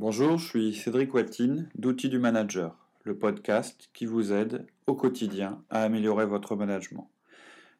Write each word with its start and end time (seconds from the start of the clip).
Bonjour, 0.00 0.38
je 0.38 0.46
suis 0.46 0.74
Cédric 0.74 1.12
Waltine 1.12 1.68
d'Outils 1.74 2.08
du 2.08 2.20
Manager, 2.20 2.76
le 3.02 3.18
podcast 3.18 3.90
qui 3.92 4.06
vous 4.06 4.32
aide 4.32 4.64
au 4.86 4.94
quotidien 4.94 5.60
à 5.70 5.82
améliorer 5.82 6.24
votre 6.24 6.54
management. 6.54 7.10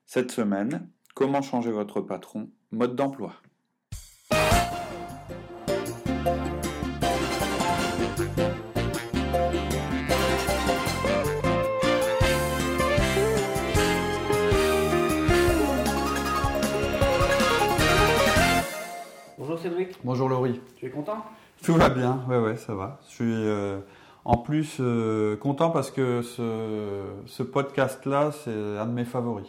Cette 0.05 0.33
semaine, 0.33 0.89
comment 1.15 1.43
changer 1.43 1.71
votre 1.71 2.01
patron, 2.01 2.51
mode 2.73 2.97
d'emploi? 2.97 3.35
Bonjour 19.39 19.57
Cédric, 19.61 19.95
Bonjour 20.03 20.29
Laurie. 20.29 20.61
tu 20.77 20.87
es 20.87 20.91
content? 20.91 21.25
Tout 21.69 21.75
va 21.75 21.91
bien, 21.91 22.23
ouais 22.29 22.39
ouais, 22.39 22.57
ça 22.57 22.75
va. 22.75 22.99
Je 23.09 23.15
suis 23.15 23.25
euh, 23.47 23.79
en 24.25 24.39
plus 24.39 24.79
euh, 24.81 25.37
content 25.37 25.69
parce 25.71 25.91
que 25.91 26.23
ce, 26.23 27.03
ce 27.27 27.43
podcast-là, 27.43 28.31
c'est 28.33 28.79
un 28.79 28.87
de 28.87 28.93
mes 28.93 29.05
favoris. 29.05 29.49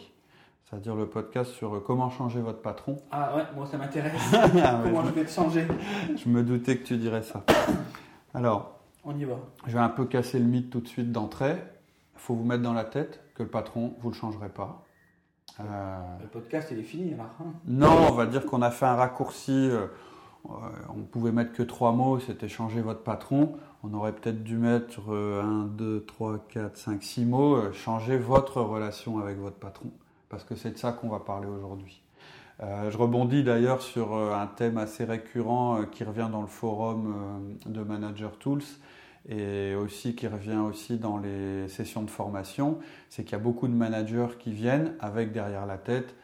C'est-à-dire 0.64 0.94
le 0.96 1.06
podcast 1.06 1.50
sur 1.52 1.76
euh, 1.76 1.80
comment 1.84 2.10
changer 2.10 2.40
votre 2.42 2.60
patron. 2.60 2.96
Ah 3.10 3.34
ouais, 3.34 3.42
moi 3.56 3.64
ça 3.66 3.78
m'intéresse. 3.78 4.12
Ah 4.34 4.46
ouais, 4.52 4.60
Comment 4.84 5.04
je 5.06 5.12
vais 5.12 5.24
te 5.24 5.30
changer 5.30 5.66
je 6.14 6.28
me 6.28 6.42
doutais 6.42 6.76
que 6.76 6.84
tu 6.84 6.98
dirais 6.98 7.22
ça. 7.22 7.42
Alors, 8.34 8.78
On 9.02 9.16
y 9.16 9.24
va. 9.24 9.36
je 9.66 9.72
vais 9.72 9.78
un 9.82 9.88
peu 9.88 10.04
casser 10.04 10.38
le 10.38 10.44
mythe 10.44 10.68
tout 10.68 10.80
de 10.80 10.88
suite 10.88 11.10
d'entrée. 11.12 11.56
Il 12.16 12.20
faut 12.20 12.34
vous 12.34 12.44
mettre 12.44 12.62
dans 12.62 12.74
la 12.74 12.84
tête 12.84 13.20
que 13.34 13.42
le 13.44 13.48
patron, 13.48 13.94
vous 14.02 14.10
ne 14.10 14.14
le 14.14 14.20
changerez 14.20 14.50
pas. 14.50 14.84
Euh, 15.58 15.64
Le 16.20 16.26
podcast 16.28 16.68
il 16.70 16.80
est 16.80 16.82
fini 16.82 17.14
alors. 17.14 17.30
hein 17.40 17.52
Non, 17.66 18.08
on 18.10 18.12
va 18.12 18.26
dire 18.26 18.44
qu'on 18.44 18.60
a 18.60 18.70
fait 18.70 18.84
un 18.84 18.94
raccourci. 18.96 19.52
euh, 19.70 19.86
on 20.44 21.02
pouvait 21.10 21.32
mettre 21.32 21.52
que 21.52 21.62
trois 21.62 21.92
mots, 21.92 22.18
c'était 22.18 22.48
changer 22.48 22.80
votre 22.80 23.02
patron. 23.02 23.52
On 23.82 23.94
aurait 23.94 24.12
peut-être 24.12 24.42
dû 24.42 24.56
mettre 24.56 25.00
euh, 25.10 25.42
un, 25.42 25.64
deux, 25.64 26.04
trois, 26.04 26.38
quatre, 26.48 26.76
cinq, 26.76 27.02
six 27.02 27.24
mots, 27.24 27.56
euh, 27.56 27.72
changer 27.72 28.18
votre 28.18 28.60
relation 28.60 29.18
avec 29.18 29.38
votre 29.38 29.56
patron. 29.56 29.90
Parce 30.28 30.44
que 30.44 30.54
c'est 30.54 30.72
de 30.72 30.78
ça 30.78 30.92
qu'on 30.92 31.08
va 31.08 31.20
parler 31.20 31.46
aujourd'hui. 31.46 32.02
Euh, 32.62 32.90
je 32.90 32.98
rebondis 32.98 33.42
d'ailleurs 33.42 33.80
sur 33.80 34.14
euh, 34.14 34.34
un 34.34 34.46
thème 34.46 34.76
assez 34.76 35.04
récurrent 35.04 35.80
euh, 35.80 35.84
qui 35.86 36.04
revient 36.04 36.28
dans 36.30 36.42
le 36.42 36.46
forum 36.46 37.14
euh, 37.66 37.70
de 37.70 37.82
Manager 37.82 38.36
Tools 38.36 38.62
et 39.28 39.74
aussi 39.74 40.14
qui 40.14 40.26
revient 40.26 40.56
aussi 40.56 40.98
dans 40.98 41.18
les 41.18 41.68
sessions 41.68 42.02
de 42.02 42.10
formation, 42.10 42.78
c'est 43.10 43.22
qu'il 43.22 43.32
y 43.32 43.40
a 43.40 43.42
beaucoup 43.42 43.68
de 43.68 43.74
managers 43.74 44.28
qui 44.38 44.50
viennent 44.50 44.94
avec 44.98 45.32
derrière 45.32 45.66
la 45.66 45.76
tête 45.76 46.14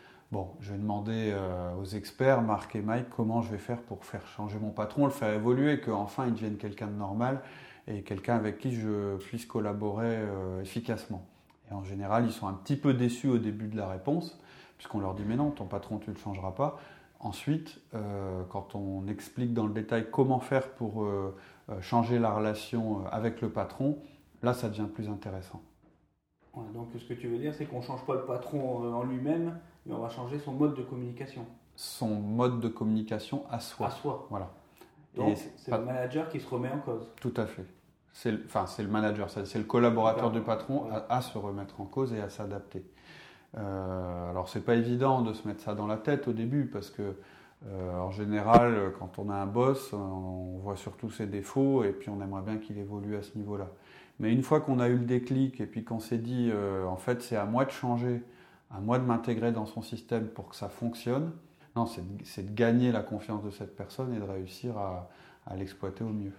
Je 0.61 0.73
vais 0.73 0.79
demander 0.79 1.31
euh, 1.33 1.75
aux 1.75 1.85
experts, 1.85 2.43
Marc 2.43 2.75
et 2.75 2.81
Mike, 2.81 3.09
comment 3.11 3.43
je 3.43 3.51
vais 3.51 3.59
faire 3.59 3.81
pour 3.81 4.05
faire 4.05 4.27
changer 4.27 4.59
mon 4.59 4.71
patron, 4.71 5.05
le 5.05 5.11
faire 5.11 5.33
évoluer, 5.33 5.81
qu'enfin 5.81 6.27
il 6.27 6.35
devienne 6.35 6.57
quelqu'un 6.57 6.89
de 6.89 6.97
normal 6.97 7.43
et 7.87 8.03
quelqu'un 8.03 8.37
avec 8.37 8.59
qui 8.59 8.73
je 8.73 9.17
puisse 9.17 9.47
collaborer 9.47 10.17
euh, 10.17 10.63
efficacement. 10.63 11.25
Et 11.71 11.75
en 11.75 11.85
général, 11.85 12.25
ils 12.27 12.33
sont 12.33 12.49
un 12.49 12.53
petit 12.53 12.77
peu 12.77 12.95
déçus 12.95 13.29
au 13.29 13.39
début 13.39 13.69
de 13.69 13.77
la 13.77 13.89
réponse, 13.89 14.41
puisqu'on 14.79 15.01
leur 15.01 15.15
dit 15.15 15.25
mais 15.27 15.37
non, 15.37 15.51
ton 15.51 15.67
patron, 15.67 15.99
tu 15.99 16.11
ne 16.11 16.15
le 16.15 16.21
changeras 16.21 16.53
pas. 16.53 16.79
Ensuite, 17.19 17.81
euh, 17.95 18.43
quand 18.51 18.75
on 18.75 19.07
explique 19.09 19.55
dans 19.55 19.67
le 19.67 19.73
détail 19.73 20.09
comment 20.11 20.41
faire 20.41 20.71
pour 20.71 21.09
changer 21.81 22.19
la 22.19 22.31
relation 22.31 23.07
avec 23.11 23.41
le 23.41 23.51
patron, 23.51 23.99
là, 24.43 24.53
ça 24.53 24.69
devient 24.69 24.89
plus 24.93 25.09
intéressant. 25.09 25.63
Donc 26.75 26.89
ce 26.99 27.05
que 27.05 27.15
tu 27.15 27.29
veux 27.29 27.37
dire 27.37 27.55
c'est 27.55 27.67
qu'on 27.67 27.83
change 27.83 28.05
pas 28.07 28.15
le 28.15 28.25
patron 28.25 28.95
en 28.95 29.03
lui-même, 29.05 29.59
mais 29.87 29.95
on 29.95 29.99
va 30.01 30.09
changer 30.09 30.39
son 30.39 30.53
mode 30.53 30.75
de 30.75 30.83
communication. 30.83 31.47
Son 31.77 32.09
mode 32.09 32.61
de 32.61 32.69
communication 32.69 33.45
à 33.51 33.61
soi. 33.61 33.87
À 33.89 33.91
soi. 33.91 34.27
Voilà. 34.31 34.51
Donc 35.15 35.37
c'est 35.57 35.71
pas- 35.71 35.79
le 35.79 35.85
manager 35.85 36.29
qui 36.29 36.41
se 36.41 36.49
remet 36.49 36.71
en 36.71 36.79
cause. 36.79 37.07
Tout 37.21 37.33
à 37.37 37.47
fait. 37.47 37.65
C'est 38.13 38.33
le, 38.33 38.43
enfin, 38.47 38.67
c'est 38.67 38.83
le 38.83 38.89
manager, 38.89 39.29
c'est 39.31 39.59
le 39.59 39.65
collaborateur 39.65 40.31
du 40.31 40.41
patron 40.41 40.85
Ouais. 40.85 40.91
à, 41.09 41.17
à 41.17 41.21
se 41.21 41.37
remettre 41.39 41.81
en 41.81 41.85
cause 41.85 42.13
et 42.15 42.21
à 42.21 42.29
s'adapter. 42.31 42.83
Euh, 43.59 44.31
alors 44.31 44.49
c'est 44.49 44.61
pas 44.65 44.75
évident 44.75 45.23
de 45.23 45.33
se 45.33 45.47
mettre 45.47 45.63
ça 45.63 45.75
dans 45.75 45.87
la 45.87 45.97
tête 45.97 46.29
au 46.29 46.33
début 46.33 46.67
parce 46.67 46.91
que 46.91 47.15
euh, 47.67 47.99
en 48.01 48.11
général 48.11 48.93
quand 48.99 49.19
on 49.19 49.31
a 49.31 49.35
un 49.35 49.47
boss 49.47 49.93
on 49.95 50.59
voit 50.63 50.77
surtout 50.77 51.11
ses 51.11 51.27
défauts 51.27 51.83
et 51.85 51.93
puis 51.93 52.11
on 52.11 52.21
aimerait 52.21 52.43
bien 52.43 52.59
qu'il 52.59 52.77
évolue 52.79 53.17
à 53.17 53.23
ce 53.23 53.37
niveau-là. 53.39 53.69
Mais 54.19 54.33
une 54.33 54.43
fois 54.43 54.61
qu'on 54.61 54.79
a 54.79 54.89
eu 54.89 54.97
le 54.97 55.05
déclic 55.05 55.61
et 55.61 55.67
puis 55.67 55.85
qu'on 55.85 56.01
s'est 56.01 56.19
dit 56.19 56.51
euh, 56.53 56.85
en 56.87 56.97
fait 56.97 57.23
c'est 57.23 57.37
à 57.37 57.45
moi 57.47 57.65
de 57.65 57.71
changer, 57.71 58.23
à 58.71 58.81
moi 58.81 58.99
de 58.99 59.05
m'intégrer 59.05 59.53
dans 59.53 59.67
son 59.67 59.83
système 59.83 60.29
pour 60.29 60.49
que 60.49 60.57
ça 60.57 60.69
fonctionne, 60.69 61.33
non 61.77 61.87
c'est 61.87 62.45
de, 62.47 62.53
gagner 62.55 62.93
la 62.93 63.03
confiance 63.03 63.43
de 63.45 63.51
cette 63.51 63.77
personne 63.77 64.15
et 64.15 64.19
de 64.19 64.25
réussir 64.25 64.77
à- 64.79 65.09
à 65.47 65.57
l'exploiter 65.57 66.03
au 66.05 66.09
mieux. 66.11 66.33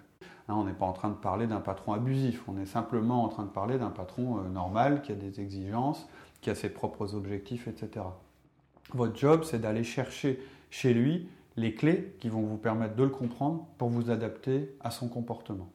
Hein, 0.50 0.56
on 0.56 0.64
n'est 0.66 0.74
pas 0.74 0.86
en 0.86 0.94
train 0.94 1.10
de 1.10 1.16
parler 1.16 1.48
d'un 1.48 1.60
patron 1.62 1.94
abusif, 1.94 2.44
on 2.48 2.58
est 2.58 2.66
simplement 2.66 3.24
en 3.24 3.28
train 3.30 3.44
de 3.44 3.50
parler 3.50 3.78
d'un 3.78 3.90
patron 3.90 4.40
euh, 4.40 4.50
normal 4.50 5.02
qui 5.02 5.12
a 5.12 5.16
des 5.16 5.40
exigences, 5.42 6.08
qui 6.42 6.50
a 6.50 6.56
ses 6.56 6.70
propres 6.70 7.16
objectifs, 7.16 7.68
etc. 7.68 8.06
Votre 8.94 9.16
job, 9.18 9.44
c'est 9.44 9.60
d'aller 9.60 9.84
chercher 9.84 10.40
chez 10.70 10.94
lui 10.94 11.30
les 11.58 11.74
clés 11.74 12.16
qui 12.20 12.30
vont 12.30 12.42
vous 12.42 12.58
permettre 12.58 12.96
de 12.96 13.04
le 13.04 13.10
comprendre 13.10 13.66
pour 13.78 13.90
vous 13.90 14.10
adapter 14.10 14.76
à 14.80 14.92
son 14.92 15.10
comportement. 15.10 15.70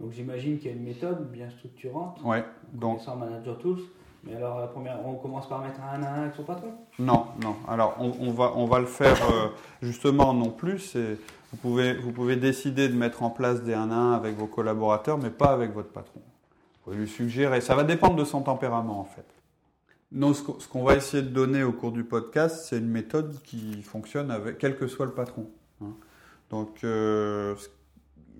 Donc 0.00 0.12
j'imagine 0.12 0.58
qu'il 0.58 0.70
y 0.70 0.74
a 0.74 0.76
une 0.76 0.84
méthode 0.84 1.30
bien 1.30 1.48
structurante, 1.50 2.20
Ouais, 2.22 2.44
donc 2.72 3.00
Manager 3.06 3.58
Tools. 3.58 3.80
Mais 4.24 4.34
alors 4.34 4.70
on 5.04 5.14
commence 5.14 5.48
par 5.48 5.60
mettre 5.60 5.80
un 5.80 6.02
à 6.02 6.22
avec 6.22 6.34
son 6.34 6.42
patron 6.42 6.72
non, 6.98 7.26
non. 7.42 7.56
Alors 7.68 7.96
on, 8.00 8.30
va, 8.32 8.52
on 8.56 8.66
va 8.66 8.80
le 8.80 8.86
faire 8.86 9.16
euh, 9.30 9.48
justement 9.80 10.34
non 10.34 10.50
plus. 10.50 10.96
Vous 11.50 11.56
pouvez, 11.56 11.94
vous 11.94 12.12
pouvez 12.12 12.36
décider 12.36 12.88
de 12.88 12.94
mettre 12.94 13.22
en 13.22 13.30
place 13.30 13.62
des 13.62 13.74
1 13.74 13.90
à 13.90 13.94
1 13.94 14.12
avec 14.12 14.36
vos 14.36 14.46
collaborateurs, 14.46 15.18
mais 15.18 15.30
pas 15.30 15.52
avec 15.52 15.72
votre 15.72 15.90
patron. 15.90 16.20
Vous 16.20 16.84
pouvez 16.84 16.96
lui 16.96 17.08
suggérer. 17.08 17.60
Ça 17.60 17.74
va 17.74 17.84
dépendre 17.84 18.16
de 18.16 18.24
son 18.24 18.42
tempérament 18.42 19.00
en 19.00 19.04
fait. 19.04 19.24
Non, 20.10 20.32
ce 20.34 20.42
qu'on 20.42 20.82
va 20.84 20.96
essayer 20.96 21.22
de 21.22 21.28
donner 21.28 21.62
au 21.62 21.72
cours 21.72 21.92
du 21.92 22.02
podcast, 22.02 22.66
c'est 22.68 22.78
une 22.78 22.88
méthode 22.88 23.40
qui 23.42 23.82
fonctionne 23.82 24.30
avec 24.30 24.58
quel 24.58 24.76
que 24.76 24.86
soit 24.86 25.04
le 25.06 25.12
patron. 25.12 25.50
hein. 25.82 25.92
Donc, 26.50 26.82
euh, 26.82 27.54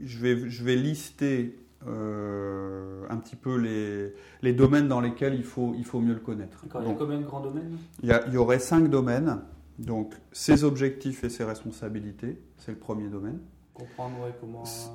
je, 0.02 0.18
vais, 0.18 0.48
je 0.48 0.64
vais 0.64 0.76
lister 0.76 1.58
euh, 1.86 3.04
un 3.08 3.16
petit 3.18 3.36
peu 3.36 3.56
les, 3.56 4.12
les 4.42 4.52
domaines 4.52 4.88
dans 4.88 5.00
lesquels 5.00 5.34
il 5.34 5.44
faut, 5.44 5.74
il 5.76 5.84
faut 5.84 6.00
mieux 6.00 6.14
le 6.14 6.20
connaître. 6.20 6.62
D'accord, 6.64 6.82
il 6.82 6.84
y 6.84 6.86
a 6.86 6.90
Donc, 6.90 6.98
combien 6.98 7.18
de 7.20 7.24
grands 7.24 7.40
domaines? 7.40 7.76
il 8.02 8.08
y, 8.08 8.12
a- 8.12 8.26
il 8.26 8.34
y 8.34 8.36
aurait 8.36 8.58
cinq 8.58 8.88
domaines. 8.88 9.40
Donc, 9.78 10.14
ses 10.32 10.64
objectifs 10.64 11.22
et 11.22 11.28
ses 11.28 11.44
responsabilités, 11.44 12.42
c'est 12.56 12.72
le 12.72 12.78
premier 12.78 13.08
domaine. 13.08 13.38
Comprendre 13.74 14.20
ouais, 14.24 14.34
comment, 14.40 14.64
euh, 14.64 14.88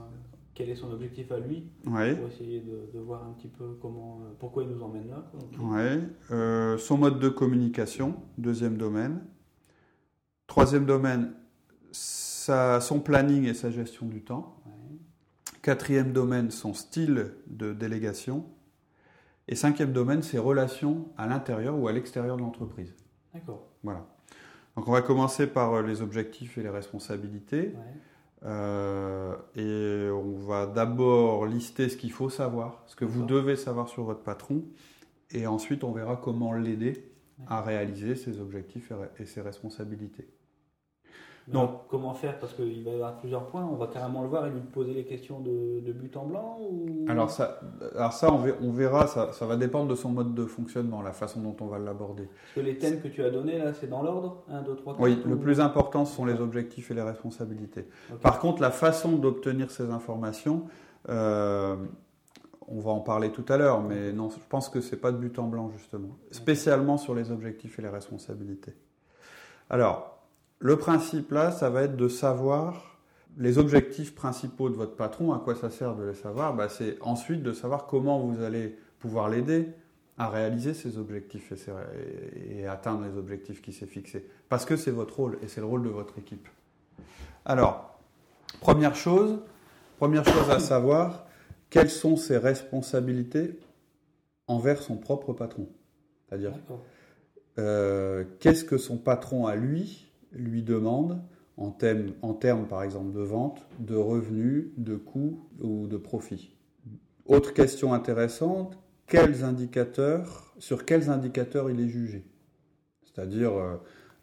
quel 0.53 0.69
est 0.69 0.75
son 0.75 0.91
objectif 0.91 1.31
à 1.31 1.39
lui, 1.39 1.69
Ouais. 1.87 2.15
pour 2.15 2.27
essayer 2.27 2.59
de, 2.59 2.89
de 2.93 2.99
voir 2.99 3.23
un 3.25 3.31
petit 3.31 3.47
peu 3.47 3.77
comment, 3.81 4.19
euh, 4.25 4.33
pourquoi 4.39 4.63
il 4.63 4.69
nous 4.69 4.83
emmène 4.83 5.07
là. 5.09 5.23
quoi. 5.31 5.69
Ouais. 5.77 5.99
Euh, 6.31 6.77
son 6.77 6.97
mode 6.97 7.17
de 7.19 7.29
communication, 7.29 8.15
deuxième 8.37 8.75
domaine. 8.77 9.21
Troisième 10.47 10.85
domaine, 10.85 11.31
sa- 11.93 12.81
son 12.81 12.99
planning 12.99 13.45
et 13.45 13.53
sa 13.53 13.71
gestion 13.71 14.05
du 14.05 14.21
temps. 14.21 14.57
Ouais. 14.65 14.71
Quatrième 15.63 16.11
domaine, 16.11 16.51
son 16.51 16.73
style 16.73 17.31
de 17.47 17.71
délégation. 17.71 18.45
Et 19.47 19.55
cinquième 19.55 19.93
domaine, 19.93 20.21
ses 20.21 20.37
relations 20.37 21.07
à 21.17 21.25
l'intérieur 21.25 21.79
ou 21.79 21.87
à 21.87 21.93
l'extérieur 21.93 22.35
de 22.35 22.41
l'entreprise. 22.41 22.93
D'accord. 23.33 23.65
Voilà. 23.81 24.05
Donc 24.75 24.89
on 24.89 24.91
va 24.91 25.01
commencer 25.01 25.47
par 25.47 25.73
euh, 25.73 25.81
les 25.81 26.01
objectifs 26.01 26.57
et 26.57 26.63
les 26.63 26.69
responsabilités. 26.69 27.67
Ouais. 27.67 28.45
Euh, 28.45 29.35
et 29.55 30.11
on 30.11 30.35
va 30.35 30.65
d'abord 30.65 31.45
lister 31.45 31.87
ce 31.87 31.95
qu'il 31.95 32.11
faut 32.11 32.29
savoir, 32.29 32.83
ce 32.87 32.97
que 32.97 33.05
vous 33.05 33.23
devez 33.23 33.55
savoir 33.55 33.87
sur 33.87 34.03
votre 34.03 34.21
patron. 34.21 34.65
Et 35.31 35.47
ensuite, 35.47 35.85
on 35.85 35.93
verra 35.93 36.17
comment 36.17 36.51
l'aider 36.51 37.09
à 37.47 37.61
réaliser 37.61 38.15
ses 38.15 38.41
objectifs 38.41 38.91
et 39.17 39.25
ses 39.25 39.39
responsabilités. 39.39 40.27
Alors, 41.51 41.85
comment 41.89 42.13
faire? 42.13 42.39
Parce 42.39 42.53
qu'il 42.53 42.83
va 42.83 42.91
y 42.91 42.93
avoir 42.95 43.17
plusieurs 43.17 43.45
points. 43.47 43.65
On 43.65 43.75
va 43.75 43.87
carrément 43.87 44.21
le 44.21 44.29
voir 44.29 44.45
et 44.47 44.49
lui 44.49 44.61
poser 44.61 44.93
les 44.93 45.03
questions 45.03 45.39
de, 45.41 45.81
de 45.81 45.91
but 45.91 46.15
en 46.15 46.25
blanc 46.25 46.57
ou... 46.61 47.05
Alors 47.09 47.29
ça, 47.29 47.59
alors 47.95 48.13
ça 48.13 48.31
on 48.31 48.37
ver- 48.37 48.55
on 48.61 48.71
verra, 48.71 49.07
ça, 49.07 49.33
ça 49.33 49.45
va 49.45 49.57
dépendre 49.57 49.89
de 49.89 49.95
son 49.95 50.09
mode 50.09 50.33
de 50.33 50.45
fonctionnement, 50.45 51.01
la 51.01 51.11
façon 51.11 51.41
dont 51.41 51.55
on 51.59 51.65
va 51.65 51.79
l'aborder. 51.79 52.23
Parce 52.27 52.53
que 52.55 52.59
les 52.61 52.77
thèmes 52.77 53.01
que 53.01 53.09
tu 53.09 53.23
as 53.23 53.29
donnés 53.29 53.57
là, 53.57 53.73
c'est 53.73 53.87
dans 53.89 54.01
l'ordre? 54.03 54.43
1, 54.49 54.61
2, 54.61 54.75
3, 54.75 54.93
4 54.93 55.03
Oui, 55.03 55.21
le 55.25 55.37
plus 55.37 55.59
important, 55.59 56.05
ce 56.05 56.15
sont 56.15 56.25
les 56.25 56.39
objectifs 56.39 56.91
et 56.91 56.93
les 56.93 57.01
responsabilités. 57.01 57.87
Par 58.21 58.39
contre, 58.39 58.61
la 58.61 58.71
façon 58.71 59.13
d'obtenir 59.17 59.69
ces 59.69 59.89
informations, 59.89 60.63
euh, 61.09 61.75
on 62.69 62.79
va 62.79 62.91
en 62.91 63.01
parler 63.01 63.31
tout 63.31 63.45
à 63.49 63.57
l'heure, 63.57 63.81
mais 63.81 64.13
non, 64.13 64.29
je 64.29 64.37
pense 64.47 64.69
que 64.69 64.79
c'est 64.79 64.95
pas 64.95 65.11
de 65.11 65.17
but 65.17 65.37
en 65.39 65.47
blanc 65.47 65.69
justement, 65.77 66.17
spécialement 66.31 66.97
sur 66.97 67.13
les 67.13 67.31
objectifs 67.31 67.77
et 67.79 67.81
les 67.81 67.89
responsabilités. 67.89 68.73
Alors, 69.69 70.22
le 70.63 70.77
principe 70.77 71.31
là, 71.33 71.51
ça 71.51 71.69
va 71.69 71.83
être 71.83 71.97
de 71.97 72.07
savoir 72.07 72.97
les 73.37 73.57
objectifs 73.57 74.15
principaux 74.15 74.69
de 74.69 74.75
votre 74.75 74.95
patron. 74.95 75.33
À 75.33 75.39
quoi 75.39 75.55
ça 75.55 75.69
sert 75.69 75.93
de 75.95 76.03
les 76.05 76.13
savoir 76.13 76.55
Bah, 76.55 76.69
C'est 76.69 76.97
ensuite 77.01 77.43
de 77.43 77.51
savoir 77.51 77.85
comment 77.85 78.19
vous 78.21 78.41
allez 78.41 78.77
pouvoir 78.99 79.27
l'aider 79.27 79.67
à 80.17 80.29
réaliser 80.29 80.73
ses 80.73 80.97
objectifs 80.97 81.51
et, 81.51 81.57
ses- 81.57 81.71
et- 82.35 82.59
et 82.61 82.67
atteindre 82.67 83.03
les 83.05 83.17
objectifs 83.17 83.61
qu'il 83.61 83.73
s'est 83.73 83.87
fixés. 83.87 84.25
Parce 84.47 84.63
que 84.63 84.77
c'est 84.77 84.91
votre 84.91 85.17
rôle 85.17 85.37
et 85.41 85.47
c'est 85.49 85.59
le 85.59 85.67
rôle 85.67 85.83
de 85.83 85.89
votre 85.89 86.17
équipe. 86.17 86.47
Alors, 87.43 87.99
première 88.61 88.95
chose, 88.95 89.39
première 89.97 90.23
chose 90.23 90.49
à 90.49 90.59
savoir, 90.59 91.25
quelles 91.69 91.89
sont 91.89 92.15
ses 92.15 92.37
responsabilités 92.37 93.59
envers 94.47 94.81
son 94.81 94.95
propre 94.95 95.33
patron? 95.33 95.67
C'est-à-dire, 96.29 96.53
euh, 97.59 98.23
qu'est-ce 98.39 98.63
que 98.63 98.77
son 98.77 98.97
patron 98.97 99.45
à 99.47 99.55
lui 99.55 100.07
lui 100.35 100.63
demande 100.63 101.21
en, 101.57 101.71
thème, 101.71 102.13
en 102.21 102.33
termes, 102.33 102.67
par 102.67 102.83
exemple, 102.83 103.11
de 103.11 103.21
vente, 103.21 103.65
de 103.79 103.95
revenus, 103.95 104.67
de 104.77 104.95
coûts 104.95 105.39
ou 105.61 105.87
de 105.87 105.97
profit 105.97 106.51
Autre 107.25 107.53
question 107.53 107.93
intéressante, 107.93 108.77
quels 109.07 109.43
indicateurs, 109.43 110.53
sur 110.59 110.85
quels 110.85 111.09
indicateurs 111.09 111.69
il 111.69 111.79
est 111.79 111.87
jugé? 111.87 112.25
C'est-à-dire, 113.05 113.53
euh, 113.53 113.75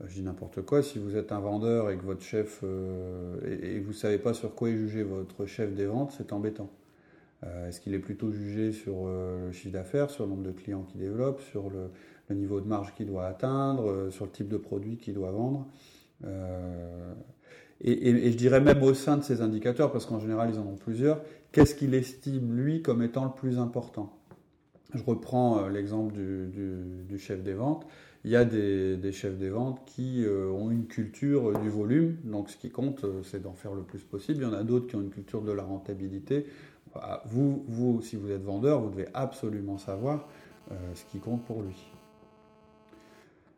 je 0.04 0.14
dis 0.14 0.22
n'importe 0.22 0.62
quoi, 0.62 0.82
si 0.82 0.98
vous 0.98 1.16
êtes 1.16 1.32
un 1.32 1.40
vendeur 1.40 1.90
et 1.90 1.96
que 1.96 2.02
votre 2.02 2.22
chef, 2.22 2.60
euh, 2.62 3.38
et, 3.62 3.80
vous 3.80 3.90
ne 3.90 3.94
savez 3.94 4.18
pas 4.18 4.34
sur 4.34 4.54
quoi 4.54 4.68
est 4.68 4.76
jugé 4.76 5.02
votre 5.02 5.46
chef 5.46 5.72
des 5.74 5.86
ventes, 5.86 6.12
c'est 6.16 6.32
embêtant. 6.32 6.70
Euh, 7.44 7.68
est-ce 7.68 7.80
qu'il 7.80 7.94
est 7.94 8.00
plutôt 8.00 8.32
jugé 8.32 8.72
sur 8.72 9.06
le 9.06 9.50
chiffre 9.52 9.72
d'affaires, 9.72 10.10
sur 10.10 10.24
le 10.24 10.30
nombre 10.30 10.42
de 10.42 10.52
clients 10.52 10.82
qu'il 10.82 11.00
développe, 11.00 11.40
sur 11.40 11.70
le, 11.70 11.90
niveau 12.34 12.60
de 12.60 12.66
marge 12.66 12.94
qu'il 12.94 13.06
doit 13.06 13.26
atteindre, 13.26 14.08
sur 14.10 14.24
le 14.24 14.30
type 14.30 14.48
de 14.48 14.56
produit 14.56 14.98
qu'il 14.98 15.14
doit 15.14 15.32
vendre? 15.32 15.66
Et, 17.82 18.31
je 18.31 18.37
dirais 18.37 18.61
même 18.61 18.82
au 18.82 18.94
sein 18.94 19.17
de 19.17 19.22
ces 19.22 19.40
indicateurs, 19.40 19.93
parce 19.93 20.06
qu'en 20.06 20.20
général 20.20 20.50
ils 20.52 20.58
en 20.58 20.67
ont 20.67 20.76
plusieurs, 20.76 21.20
qu'est-ce 21.52 21.75
qu'il 21.75 21.94
estime 21.94 22.56
lui 22.56 22.82
comme 22.82 23.02
étant 23.02 23.25
le 23.25 23.31
plus 23.31 23.58
important? 23.58 24.17
Je 24.93 25.02
reprends 25.05 25.69
l'exemple 25.69 26.14
du, 26.14 27.19
chef 27.19 27.43
des 27.43 27.55
ventes. 27.55 27.87
Il 28.25 28.31
y 28.31 28.37
a 28.37 28.44
des, 28.44 29.12
chefs 29.12 29.38
des 29.38 29.49
ventes 29.49 29.81
qui 29.87 30.25
ont 30.28 30.70
une 30.70 30.87
culture 30.87 31.58
du 31.61 31.70
volume, 31.70 32.17
donc 32.25 32.50
ce 32.50 32.56
qui 32.56 32.70
compte 32.70 33.06
c'est 33.22 33.43
d'en 33.43 33.55
faire 33.55 33.75
le 33.75 33.82
plus 33.82 34.00
possible. 34.00 34.40
Il 34.40 34.43
y 34.43 34.46
en 34.46 34.52
a 34.52 34.64
d'autres 34.64 34.88
qui 34.88 34.96
ont 34.96 35.00
une 35.00 35.11
culture 35.11 35.43
de 35.43 35.52
la 35.52 35.62
rentabilité. 35.62 36.46
Vous, 37.26 37.64
vous, 37.69 38.02
si 38.02 38.17
vous 38.17 38.31
êtes 38.31 38.43
vendeur, 38.43 38.81
vous 38.81 38.90
devez 38.90 39.06
absolument 39.14 39.78
savoir 39.78 40.26
euh, 40.72 40.94
ce 40.94 41.05
qui 41.05 41.19
compte 41.19 41.44
pour 41.44 41.62
lui. 41.62 41.89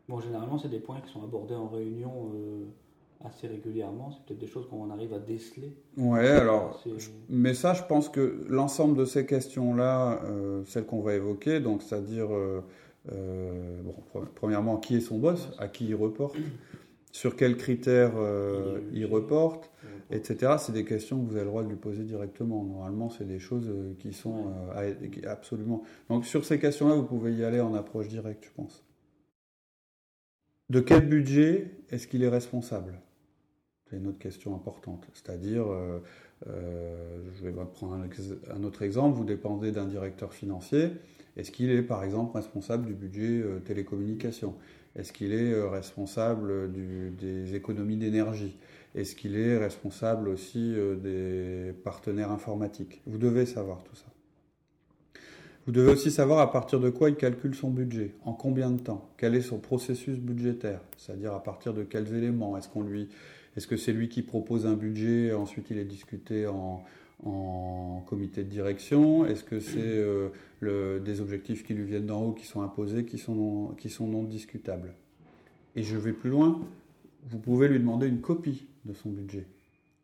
Bon, 0.09 0.19
généralement, 0.19 0.57
c'est 0.57 0.69
des 0.69 0.79
points 0.79 0.99
qui 1.01 1.11
sont 1.11 1.23
abordés 1.23 1.55
en 1.55 1.67
réunion 1.67 2.31
euh, 2.35 2.65
assez 3.23 3.47
régulièrement. 3.47 4.11
C'est 4.11 4.25
peut-être 4.25 4.39
des 4.39 4.47
choses 4.47 4.67
qu'on 4.67 4.89
arrive 4.89 5.13
à 5.13 5.19
déceler. 5.19 5.75
Ouais, 5.97 6.27
alors, 6.27 6.83
mais 7.29 7.53
ça, 7.53 7.73
je 7.73 7.83
pense 7.83 8.09
que 8.09 8.45
l'ensemble 8.49 8.97
de 8.97 9.05
ces 9.05 9.25
questions-là, 9.25 10.21
euh, 10.23 10.63
celles 10.65 10.85
qu'on 10.85 11.01
va 11.01 11.15
évoquer, 11.15 11.59
donc 11.59 11.81
c'est-à-dire, 11.81 12.27
bon, 13.07 13.95
premièrement, 14.35 14.77
qui 14.77 14.95
est 14.95 15.01
son 15.01 15.19
boss, 15.19 15.51
à 15.57 15.67
qui 15.67 15.87
il 15.87 15.95
reporte, 15.95 16.35
sur 17.11 17.35
quels 17.35 17.55
critères 17.55 18.13
il 18.91 19.05
reporte, 19.05 19.69
etc. 20.13 20.55
C'est 20.59 20.71
des 20.71 20.85
questions 20.85 21.23
que 21.23 21.29
vous 21.29 21.35
avez 21.35 21.45
le 21.45 21.49
droit 21.49 21.63
de 21.63 21.69
lui 21.69 21.75
poser 21.75 22.03
directement. 22.03 22.63
Normalement, 22.63 23.09
c'est 23.09 23.27
des 23.27 23.39
choses 23.39 23.69
euh, 23.69 23.93
qui 23.99 24.13
sont 24.13 24.51
euh, 24.75 25.27
absolument. 25.27 25.83
Donc, 26.09 26.25
sur 26.25 26.45
ces 26.45 26.59
questions-là, 26.59 26.95
vous 26.95 27.03
pouvez 27.03 27.33
y 27.33 27.43
aller 27.43 27.59
en 27.59 27.73
approche 27.73 28.07
directe, 28.07 28.45
je 28.45 28.51
pense. 28.55 28.83
De 30.73 30.79
quel 30.79 31.07
budget 31.07 31.69
est-ce 31.91 32.07
qu'il 32.07 32.23
est 32.23 32.29
responsable? 32.29 32.99
C'est 33.87 33.97
une 33.97 34.07
autre 34.07 34.17
question 34.17 34.55
importante. 34.55 35.05
C'est-à-dire, 35.13 35.65
euh, 35.67 35.99
je 37.35 37.43
vais 37.43 37.51
prendre 37.51 38.03
un, 38.51 38.63
autre 38.63 38.81
exemple. 38.81 39.15
Vous 39.15 39.23
dépendez 39.23 39.71
d'un 39.71 39.85
directeur 39.85 40.33
financier. 40.33 40.89
Est-ce 41.37 41.51
qu'il 41.51 41.69
est, 41.69 41.83
par 41.83 42.03
exemple, 42.03 42.35
responsable 42.35 42.87
du 42.87 42.95
budget 42.95 43.43
télécommunication? 43.65 44.55
Est-ce 44.95 45.13
qu'il 45.13 45.35
est 45.35 45.61
responsable 45.61 46.71
des 46.71 47.53
économies 47.53 47.97
d'énergie? 47.97 48.57
Est-ce 48.95 49.15
qu'il 49.15 49.35
est 49.35 49.59
responsable 49.59 50.27
aussi 50.27 50.73
euh, 50.75 50.95
des 50.95 51.73
partenaires 51.83 52.31
informatiques? 52.31 53.03
Vous 53.05 53.19
devez 53.19 53.45
savoir 53.45 53.83
tout 53.83 53.95
ça. 53.95 54.12
Vous 55.65 55.71
devez 55.71 55.93
aussi 55.93 56.11
savoir 56.11 56.39
à 56.39 56.51
partir 56.51 56.81
de 56.81 56.89
quoi 56.89 57.09
il 57.09 57.15
calcule 57.15 57.55
son 57.55 57.69
budget, 57.69 58.13
en 58.25 58.33
combien 58.33 58.69
de 58.69 58.81
temps, 58.81 59.09
quel 59.15 59.33
est 59.33 59.41
son 59.41 59.59
processus 59.59 60.17
budgétaire, 60.17 60.81
c'est-à-dire 60.97 61.33
à 61.33 61.41
partir 61.41 61.73
de 61.73 61.83
quels 61.83 62.13
éléments. 62.13 62.57
Est-ce 62.57 62.67
qu'on 62.67 62.83
lui, 62.83 63.07
est-ce 63.55 63.67
que 63.67 63.77
c'est 63.77 63.93
lui 63.93 64.09
qui 64.09 64.23
propose 64.23 64.65
un 64.65 64.73
budget, 64.73 65.33
ensuite 65.33 65.67
il 65.69 65.77
est 65.77 65.85
discuté 65.85 66.47
en, 66.47 66.83
comité 68.07 68.43
de 68.43 68.49
direction 68.49 69.25
Est-ce 69.25 69.45
que 69.45 69.61
c'est 69.61 69.77
euh, 69.79 70.99
des 70.99 71.21
objectifs 71.21 71.65
qui 71.65 71.73
lui 71.73 71.85
viennent 71.85 72.07
d'en 72.07 72.21
haut, 72.21 72.31
qui 72.33 72.45
sont 72.45 72.61
imposés, 72.61 73.05
qui 73.05 73.17
sont 73.17 73.73
qui 73.77 73.89
sont 73.89 74.07
non 74.07 74.23
discutables 74.23 74.93
Et 75.77 75.83
je 75.83 75.95
vais 75.95 76.11
plus 76.11 76.29
loin. 76.29 76.59
Vous 77.29 77.39
pouvez 77.39 77.69
lui 77.69 77.79
demander 77.79 78.07
une 78.07 78.19
copie 78.19 78.67
de 78.83 78.93
son 78.93 79.09
budget. 79.09 79.45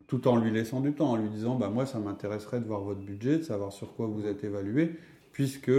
Tout 0.06 0.26
en 0.28 0.36
lui 0.36 0.50
laissant 0.50 0.80
du 0.80 0.92
temps, 0.92 1.10
en 1.10 1.16
lui 1.16 1.28
disant 1.28 1.56
bah, 1.56 1.68
Moi, 1.68 1.84
ça 1.84 1.98
m'intéresserait 1.98 2.60
de 2.60 2.64
voir 2.64 2.80
votre 2.80 3.00
budget, 3.00 3.36
de 3.36 3.42
savoir 3.42 3.70
sur 3.70 3.94
quoi 3.94 4.06
vous 4.06 4.26
êtes 4.26 4.42
évalué, 4.42 4.92
puisque 5.32 5.70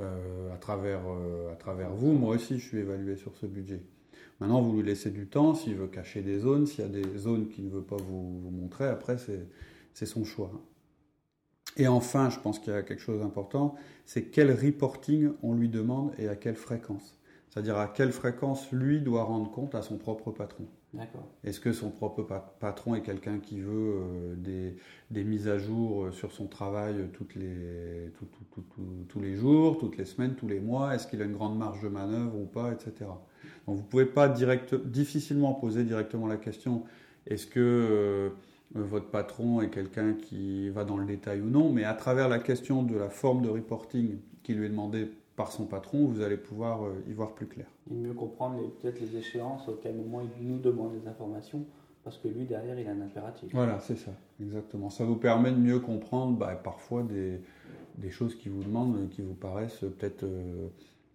euh, 0.00 0.54
à, 0.54 0.56
travers, 0.56 1.02
euh, 1.06 1.52
à 1.52 1.56
travers 1.56 1.90
vous, 1.90 2.12
moi 2.12 2.34
aussi, 2.36 2.58
je 2.58 2.66
suis 2.66 2.78
évalué 2.78 3.16
sur 3.16 3.36
ce 3.36 3.46
budget. 3.46 3.82
Maintenant, 4.40 4.62
vous 4.62 4.76
lui 4.76 4.82
laissez 4.82 5.10
du 5.10 5.26
temps, 5.26 5.54
s'il 5.54 5.76
veut 5.76 5.86
cacher 5.86 6.22
des 6.22 6.38
zones, 6.38 6.66
s'il 6.66 6.84
y 6.84 6.86
a 6.86 6.90
des 6.90 7.18
zones 7.18 7.48
qu'il 7.48 7.66
ne 7.66 7.70
veut 7.70 7.82
pas 7.82 7.96
vous, 7.96 8.40
vous 8.40 8.50
montrer, 8.50 8.86
après, 8.86 9.16
c'est 9.94 10.06
son 10.06 10.24
choix. 10.24 10.50
Et 11.76 11.88
enfin, 11.88 12.28
je 12.28 12.38
pense 12.38 12.58
qu'il 12.58 12.72
y 12.72 12.76
a 12.76 12.82
quelque 12.82 13.00
chose 13.00 13.20
d'important, 13.20 13.76
c'est 14.04 14.24
quel 14.24 14.50
reporting 14.50 15.32
on 15.42 15.54
lui 15.54 15.68
demande 15.68 16.12
et 16.18 16.28
à 16.28 16.36
quelle 16.36 16.56
fréquence. 16.56 17.18
C'est-à-dire 17.48 17.78
à 17.78 17.88
quelle 17.88 18.12
fréquence 18.12 18.70
lui 18.72 19.00
doit 19.00 19.24
rendre 19.24 19.50
compte 19.50 19.74
à 19.74 19.82
son 19.82 19.96
propre 19.96 20.30
patron. 20.30 20.66
Est-ce 21.42 21.58
que 21.58 21.72
son 21.72 21.90
propre 21.90 22.26
patron 22.60 22.94
est 22.94 23.02
quelqu'un 23.02 23.38
qui 23.38 23.60
veut 23.60 24.02
euh, 24.44 24.74
des, 25.10 25.24
mises 25.24 25.48
à 25.48 25.56
jour 25.58 26.04
euh, 26.04 26.12
sur 26.12 26.32
son 26.32 26.46
travail 26.46 26.96
les, 27.34 28.12
tous 29.08 29.20
les 29.20 29.34
jours, 29.34 29.78
toutes 29.78 29.96
les 29.96 30.04
semaines, 30.04 30.34
tous 30.34 30.48
les 30.48 30.60
mois? 30.60 30.94
Est-ce 30.94 31.06
qu'il 31.06 31.22
a 31.22 31.24
une 31.24 31.32
grande 31.32 31.56
marge 31.56 31.82
de 31.82 31.88
manœuvre 31.88 32.38
ou 32.38 32.44
pas, 32.44 32.72
etc. 32.72 33.10
Donc 33.66 33.76
vous 33.76 33.82
ne 33.82 33.88
pouvez 33.88 34.06
pas 34.06 34.28
difficilement 34.28 35.54
poser 35.54 35.84
directement 35.84 36.26
la 36.26 36.36
question 36.36 36.84
est-ce 37.26 37.46
que 37.46 37.60
euh, 37.60 38.30
votre 38.74 39.10
patron 39.10 39.60
est 39.60 39.70
quelqu'un 39.70 40.14
qui 40.14 40.70
va 40.70 40.84
dans 40.84 40.96
le 40.96 41.06
détail 41.06 41.40
ou 41.40 41.48
non, 41.48 41.70
mais 41.70 41.84
à 41.84 41.94
travers 41.94 42.28
la 42.28 42.38
question 42.38 42.82
de 42.82 42.96
la 42.96 43.10
forme 43.10 43.42
de 43.42 43.48
reporting 43.48 44.18
qui 44.42 44.54
lui 44.54 44.66
est 44.66 44.70
demandée 44.70 45.10
par 45.36 45.50
son 45.50 45.64
patron, 45.64 46.06
vous 46.06 46.20
allez 46.20 46.36
pouvoir 46.36 46.84
euh, 46.84 46.92
y 47.08 47.12
voir 47.12 47.34
plus 47.34 47.46
clair. 47.46 47.66
Et 47.90 47.94
mieux 47.94 48.12
comprendre 48.12 48.58
peut-être 48.80 49.00
les 49.00 49.16
échéances 49.16 49.68
auquel 49.68 49.96
moment 49.96 50.20
il 50.20 50.46
nous 50.46 50.58
demande 50.58 50.92
des 50.92 51.08
informations, 51.08 51.64
parce 52.04 52.18
que 52.18 52.28
lui, 52.28 52.44
derrière, 52.44 52.78
il 52.78 52.86
a 52.86 52.90
un 52.90 53.00
impératif. 53.00 53.50
Voilà, 53.52 53.80
c'est 53.80 53.96
ça, 53.96 54.12
exactement. 54.40 54.90
Ça 54.90 55.04
vous 55.04 55.16
permet 55.16 55.50
de 55.50 55.56
mieux 55.56 55.78
comprendre 55.78 56.36
bah, 56.36 56.54
parfois 56.62 57.02
des, 57.02 57.40
des, 57.98 58.10
choses 58.10 58.34
qui 58.34 58.48
vous 58.48 58.62
demandent, 58.62 59.08
qui 59.10 59.22
vous 59.22 59.34
paraissent 59.34 59.80
peut-être 59.80 60.24
euh, 60.24 60.68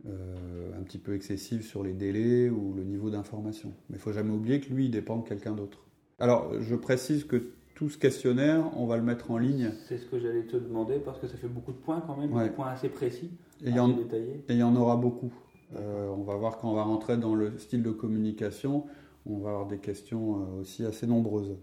euh, 0.07 0.79
un 0.79 0.83
petit 0.83 0.97
peu 0.97 1.13
excessives 1.13 1.63
sur 1.63 1.83
les 1.83 1.93
délais 1.93 2.49
ou 2.49 2.73
le 2.73 2.83
niveau 2.83 3.09
d'information. 3.09 3.73
Mais 3.89 3.97
il 3.97 3.99
faut 3.99 4.13
jamais 4.13 4.33
oublier 4.33 4.61
que 4.61 4.73
lui, 4.73 4.85
il 4.85 4.91
dépend 4.91 5.17
de 5.17 5.27
quelqu'un 5.27 5.53
d'autre. 5.53 5.83
Alors, 6.19 6.51
je 6.61 6.75
précise 6.75 7.25
que 7.25 7.51
tout 7.75 7.89
ce 7.89 7.97
questionnaire, 7.97 8.71
on 8.75 8.87
va 8.87 8.97
le 8.97 9.03
mettre 9.03 9.29
en 9.29 9.37
ligne. 9.37 9.71
C'est 9.87 9.99
ce 9.99 10.05
que 10.07 10.19
j'allais 10.19 10.43
te 10.43 10.57
demander 10.57 10.97
parce 10.97 11.19
que 11.19 11.27
ça 11.27 11.37
fait 11.37 11.47
beaucoup 11.47 11.71
de 11.71 11.77
points 11.77 12.01
quand 12.07 12.17
même, 12.17 12.31
des 12.43 12.49
points 12.49 12.69
assez 12.69 12.89
précis, 12.89 13.29
et 13.63 13.71
détaillés. 13.71 14.43
Et 14.49 14.53
il 14.53 14.57
y 14.57 14.63
en 14.63 14.75
aura 14.75 14.95
beaucoup. 14.95 15.31
Euh, 15.75 16.09
on 16.09 16.23
va 16.23 16.35
voir 16.35 16.57
quand 16.57 16.71
on 16.71 16.75
va 16.75 16.83
rentrer 16.83 17.17
dans 17.17 17.35
le 17.35 17.57
style 17.57 17.83
de 17.83 17.91
communication, 17.91 18.85
on 19.25 19.39
va 19.39 19.49
avoir 19.49 19.67
des 19.67 19.79
questions 19.79 20.35
euh, 20.35 20.61
aussi 20.61 20.85
assez 20.85 21.07
nombreuses. 21.07 21.57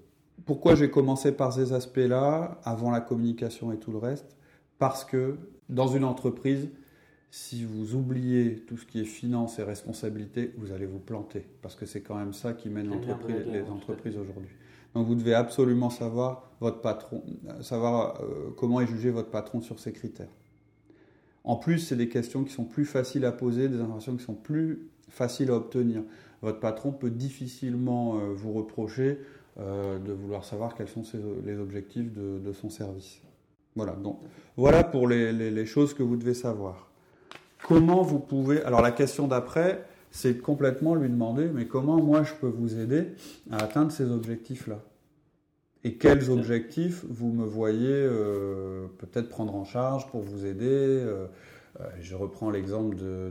Pourquoi 0.46 0.74
j'ai 0.74 0.90
commencé 0.90 1.32
par 1.32 1.52
ces 1.52 1.72
aspects-là, 1.72 2.60
avant 2.64 2.90
la 2.90 3.00
communication 3.00 3.72
et 3.72 3.78
tout 3.78 3.92
le 3.92 3.98
reste? 3.98 4.36
Parce 4.78 5.04
que 5.04 5.38
dans 5.68 5.86
une 5.86 6.04
entreprise, 6.04 6.68
si 7.30 7.64
vous 7.64 7.94
oubliez 7.94 8.56
tout 8.66 8.76
ce 8.76 8.84
qui 8.84 9.00
est 9.00 9.04
finance 9.04 9.58
et 9.58 9.62
responsabilité, 9.62 10.52
vous 10.58 10.72
allez 10.72 10.86
vous 10.86 10.98
planter. 10.98 11.46
Parce 11.62 11.74
que 11.74 11.86
c'est 11.86 12.00
quand 12.00 12.16
même 12.16 12.32
ça 12.32 12.52
qui 12.52 12.68
mène 12.68 12.90
les 13.50 13.62
entreprises 13.70 14.16
aujourd'hui. 14.16 14.50
Donc 14.94 15.06
vous 15.06 15.14
devez 15.14 15.34
absolument 15.34 15.90
savoir 15.90 16.50
votre 16.60 16.80
patron, 16.80 17.22
savoir 17.60 18.20
euh, 18.20 18.50
comment 18.56 18.80
est 18.80 18.86
jugé 18.86 19.10
votre 19.10 19.30
patron 19.30 19.60
sur 19.60 19.80
ces 19.80 19.92
critères. 19.92 20.28
En 21.44 21.56
plus, 21.56 21.78
c'est 21.78 21.96
des 21.96 22.08
questions 22.08 22.42
qui 22.42 22.52
sont 22.52 22.64
plus 22.64 22.86
faciles 22.86 23.24
à 23.24 23.32
poser, 23.32 23.68
des 23.68 23.80
informations 23.80 24.16
qui 24.16 24.24
sont 24.24 24.34
plus 24.34 24.88
faciles 25.10 25.50
à 25.50 25.54
obtenir. 25.54 26.02
Votre 26.42 26.60
patron 26.60 26.90
peut 26.90 27.10
difficilement 27.10 28.16
euh, 28.16 28.32
vous 28.34 28.52
reprocher 28.52 29.18
euh, 29.60 29.98
de 29.98 30.12
vouloir 30.12 30.44
savoir 30.44 30.74
quels 30.74 30.88
sont 30.88 31.02
les 31.44 31.58
objectifs 31.58 32.12
de, 32.12 32.52
son 32.52 32.70
service. 32.70 33.20
Voilà, 33.76 33.92
donc 33.92 34.18
voilà 34.56 34.84
pour 34.84 35.08
les 35.08 35.66
choses 35.66 35.94
que 35.94 36.02
vous 36.02 36.16
devez 36.16 36.34
savoir. 36.34 36.88
Comment 37.66 38.02
vous 38.02 38.18
pouvez... 38.18 38.62
Alors 38.62 38.82
la 38.82 38.92
question 38.92 39.26
d'après, 39.26 39.84
c'est 40.10 40.38
complètement 40.38 40.94
lui 40.94 41.08
demander, 41.08 41.48
mais 41.52 41.66
comment 41.66 41.96
moi 41.96 42.22
je 42.22 42.34
peux 42.34 42.46
vous 42.46 42.78
aider 42.78 43.14
à 43.50 43.58
atteindre 43.64 43.90
ces 43.90 44.10
objectifs-là? 44.10 44.80
Et 45.84 45.96
quels 45.96 46.30
objectifs 46.30 47.04
vous 47.10 47.30
me 47.30 47.44
voyez 47.44 47.90
euh, 47.90 48.86
peut-être 48.96 49.28
prendre 49.28 49.54
en 49.54 49.64
charge 49.64 50.08
pour 50.08 50.22
vous 50.22 50.46
aider 50.46 50.64
euh, 50.66 51.26
euh, 51.80 51.84
Je 52.00 52.14
reprends 52.14 52.50
l'exemple 52.50 52.96
de, 52.96 53.30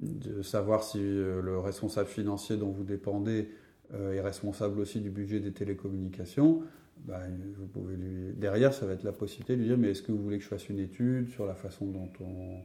de, 0.00 0.42
savoir 0.42 0.82
si 0.82 0.98
le 0.98 1.58
responsable 1.58 2.08
financier 2.08 2.56
dont 2.56 2.70
vous 2.70 2.82
dépendez 2.82 3.50
est 3.92 4.20
responsable 4.20 4.80
aussi 4.80 5.00
du 5.00 5.10
budget 5.10 5.38
des 5.38 5.52
télécommunications. 5.52 6.62
bah, 7.04 7.20
vous 7.58 7.66
pouvez 7.66 7.96
lui... 7.96 8.32
derrière, 8.34 8.72
ça 8.72 8.86
va 8.86 8.94
être 8.94 9.04
la 9.04 9.12
possibilité 9.12 9.54
de 9.54 9.60
lui 9.60 9.68
dire 9.68 9.78
mais 9.78 9.90
est-ce 9.90 10.02
que 10.02 10.12
vous 10.12 10.22
voulez 10.22 10.38
que 10.38 10.44
je 10.44 10.48
fasse 10.48 10.68
une 10.70 10.80
étude 10.80 11.28
sur 11.28 11.46
la 11.46 11.54
façon 11.54 11.86
dont, 11.86 12.10
on, 12.20 12.62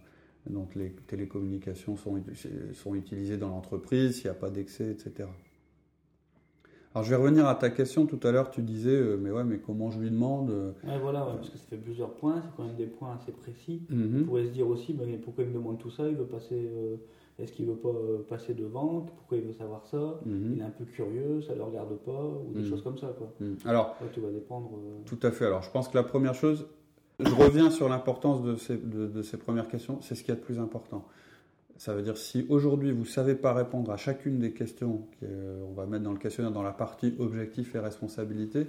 dont 0.50 0.67
les 0.75 0.91
télécommunications 1.07 1.98
sont, 1.98 2.24
sont 2.74 2.95
utilisées 2.95 3.38
dans 3.38 3.50
l'entreprise, 3.50 4.15
s'il 4.15 4.24
n'y 4.24 4.31
a 4.31 4.39
pas 4.39 4.50
d'excès, 4.50 4.89
etc. 4.89 5.27
Alors 6.96 7.05
je 7.05 7.12
vais 7.12 7.15
revenir 7.17 7.48
à 7.48 7.53
ta 7.53 7.69
question 7.69 8.08
tout 8.08 8.19
à 8.27 8.31
l'heure, 8.31 8.50
tu 8.50 8.63
disais, 8.63 8.89
euh, 8.89 9.15
mais 9.22 9.29
ouais, 9.29 9.43
mais 9.43 9.60
comment 9.60 9.91
je 9.91 10.00
lui 10.00 10.10
demande 10.10 10.50
euh, 10.50 10.72
ouais, 10.84 10.98
voilà, 11.00 11.22
parce 11.36 11.50
que 11.51 11.58
ça 11.60 11.65
fait 11.69 11.77
plusieurs 11.77 12.13
points, 12.15 12.41
c'est 12.43 12.50
quand 12.58 12.63
même 12.63 12.75
des 12.75 12.88
points 12.88 13.15
assez 13.22 13.31
précis. 13.31 13.84
Mhm. 13.89 14.22
On 14.22 14.25
pourrait 14.25 14.46
se 14.46 14.50
dire 14.51 14.67
aussi, 14.67 14.96
mais 14.96 15.17
pourquoi 15.17 15.43
il 15.43 15.51
me 15.51 15.53
demande 15.55 15.77
tout 15.77 15.91
ça 15.91 16.08
Il 16.08 16.15
veut 16.15 16.25
passer, 16.25 16.55
euh, 16.55 16.96
est-ce 17.38 17.51
qu'il 17.51 17.67
veut 17.67 17.75
pas 17.75 17.89
passer 18.27 18.55
de 18.55 18.65
vente 18.65 19.12
Pourquoi 19.15 19.38
il 19.38 19.43
veut 19.43 19.53
savoir 19.53 19.86
ça 19.86 20.19
Mhm. 20.25 20.53
Il 20.55 20.60
est 20.62 20.63
un 20.65 20.72
peu 20.72 20.86
curieux, 20.86 21.41
ça 21.43 21.53
le 21.53 21.62
regarde 21.62 21.96
pas, 22.00 22.12
ou 22.25 22.51
des 22.53 22.62
Mhm. 22.62 22.69
choses 22.69 22.81
comme 22.81 22.98
ça, 22.98 23.13
quoi. 23.15 23.31
Mhm. 23.39 23.58
Alors, 23.65 23.96
Ouais, 24.01 24.08
tout 24.12 24.22
va 24.22 24.31
dépendre. 24.31 24.72
tout 25.05 25.19
à 25.22 25.29
fait. 25.29 25.46
Alors 25.46 25.62
je 25.62 25.69
pense 25.69 25.89
que 25.89 25.96
la 25.96 26.03
première 26.03 26.34
chose, 26.34 26.65
je 27.19 27.36
reviens 27.36 27.69
sur 27.69 27.88
l'importance 27.88 28.41
de 28.41 28.55
ces, 28.55 28.77
de, 28.77 29.05
de 29.05 29.22
ces 29.22 29.38
premières 29.38 29.67
questions, 29.67 30.00
c'est 30.01 30.15
ce 30.15 30.24
qu'il 30.24 30.34
y 30.34 30.38
a 30.38 30.39
de 30.39 30.43
plus 30.43 30.60
important. 30.60 31.05
Ça 31.79 31.93
veut 31.93 32.01
dire 32.01 32.17
si 32.17 32.45
aujourd'hui 32.50 32.91
vous 32.91 33.03
ne 33.03 33.07
savez 33.07 33.36
pas 33.36 33.53
répondre 33.53 33.89
à 33.89 33.95
chacune 33.95 34.38
des 34.38 34.51
questions 34.51 35.07
qu'on 35.21 35.71
va 35.74 35.86
mettre 35.86 36.03
dans 36.03 36.12
le 36.12 36.19
questionnaire 36.19 36.51
dans 36.51 36.62
la 36.62 36.74
partie 36.74 37.15
objectif 37.19 37.74
et 37.74 37.79
responsabilité, 37.79 38.67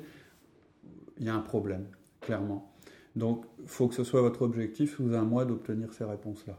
il 1.18 1.26
y 1.26 1.28
a 1.28 1.34
un 1.34 1.40
problème, 1.40 1.86
clairement. 2.20 2.72
Donc 3.16 3.44
il 3.60 3.68
faut 3.68 3.88
que 3.88 3.96
ce 3.96 4.04
soit 4.04 4.20
votre 4.20 4.42
objectif 4.42 4.94
sous 4.94 5.12
un 5.12 5.24
mois 5.24 5.44
d'obtenir 5.44 5.92
ces 5.92 6.04
réponses-là. 6.04 6.56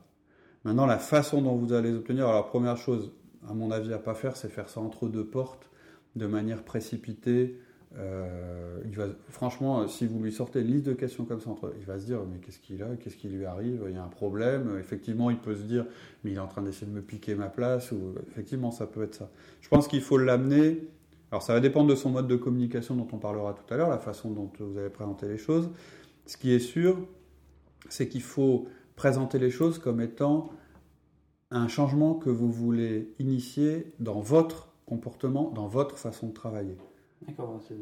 Maintenant, 0.66 0.86
la 0.86 0.98
façon 1.00 1.42
dont 1.42 1.56
vous 1.56 1.72
allez 1.72 1.92
les 1.92 1.96
obtenir, 1.96 2.28
alors 2.28 2.50
première 2.50 2.76
chose, 2.76 3.14
à 3.48 3.54
mon 3.54 3.72
avis, 3.72 3.94
à 3.94 3.98
pas 3.98 4.14
faire, 4.14 4.36
c'est 4.36 4.50
faire 4.50 4.68
ça 4.68 4.82
entre 4.82 5.08
deux 5.08 5.26
portes, 5.26 5.70
de 6.18 6.28
manière 6.28 6.64
précipitée. 6.64 7.58
Euh, 7.98 8.80
franchement, 9.30 9.88
si 9.88 10.08
vous 10.08 10.20
lui 10.22 10.32
sortez 10.32 10.62
une 10.62 10.68
liste 10.68 10.86
de 10.86 10.94
questions 10.94 11.26
comme 11.26 11.42
ça, 11.42 11.50
entre, 11.50 11.74
il 11.80 11.86
va 11.86 12.00
se 12.00 12.06
dire 12.06 12.20
mais 12.32 12.40
qu'est-ce 12.40 12.60
qu'il 12.60 12.82
a, 12.84 12.96
qu'est-ce 12.96 13.18
qui 13.18 13.28
lui 13.28 13.46
arrive, 13.46 13.84
il 13.88 13.96
y 13.96 13.98
a 13.98 14.04
un 14.04 14.08
problème. 14.08 14.78
Effectivement, 14.80 15.30
il 15.30 15.38
peut 15.38 15.56
se 15.56 15.64
dire 15.64 15.86
mais 16.24 16.32
il 16.32 16.38
est 16.38 16.40
en 16.42 16.48
train 16.48 16.62
d'essayer 16.62 16.88
de 16.88 16.96
me 16.96 17.02
piquer 17.02 17.36
ma 17.36 17.50
place. 17.50 17.92
Ou 17.92 18.16
effectivement, 18.30 18.72
ça 18.72 18.88
peut 18.88 19.04
être 19.04 19.16
ça. 19.16 19.30
Je 19.62 19.70
pense 19.70 19.88
qu'il 19.88 20.02
faut 20.02 20.18
l'amener. 20.18 20.88
Alors, 21.32 21.44
ça 21.44 21.54
va 21.54 21.60
dépendre 21.60 21.90
de 21.90 21.96
son 21.96 22.10
mode 22.10 22.28
de 22.28 22.36
communication 22.36 22.96
dont 22.96 23.08
on 23.14 23.18
parlera 23.18 23.54
tout 23.54 23.74
à 23.74 23.78
l'heure, 23.78 23.90
la 23.90 24.00
façon 24.00 24.32
dont 24.32 24.52
vous 24.60 24.78
avez 24.78 24.90
présenté 24.90 25.28
les 25.28 25.38
choses. 25.38 25.70
Ce 26.26 26.36
qui 26.36 26.54
est 26.54 26.60
sûr, 26.60 26.98
c'est 27.90 28.10
qu'il 28.10 28.22
faut 28.22 28.68
présenter 28.96 29.40
les 29.40 29.50
choses 29.50 29.80
comme 29.80 30.02
étant 30.02 30.50
un 31.50 31.68
changement 31.68 32.16
que 32.16 32.30
vous 32.30 32.52
voulez 32.52 33.14
initier 33.20 33.94
dans 34.00 34.20
votre 34.20 34.70
comportement, 34.86 35.52
dans 35.52 35.68
votre 35.68 35.98
façon 35.98 36.28
de 36.28 36.34
travailler. 36.34 36.76
D'accord, 37.28 37.62
de... 37.70 37.76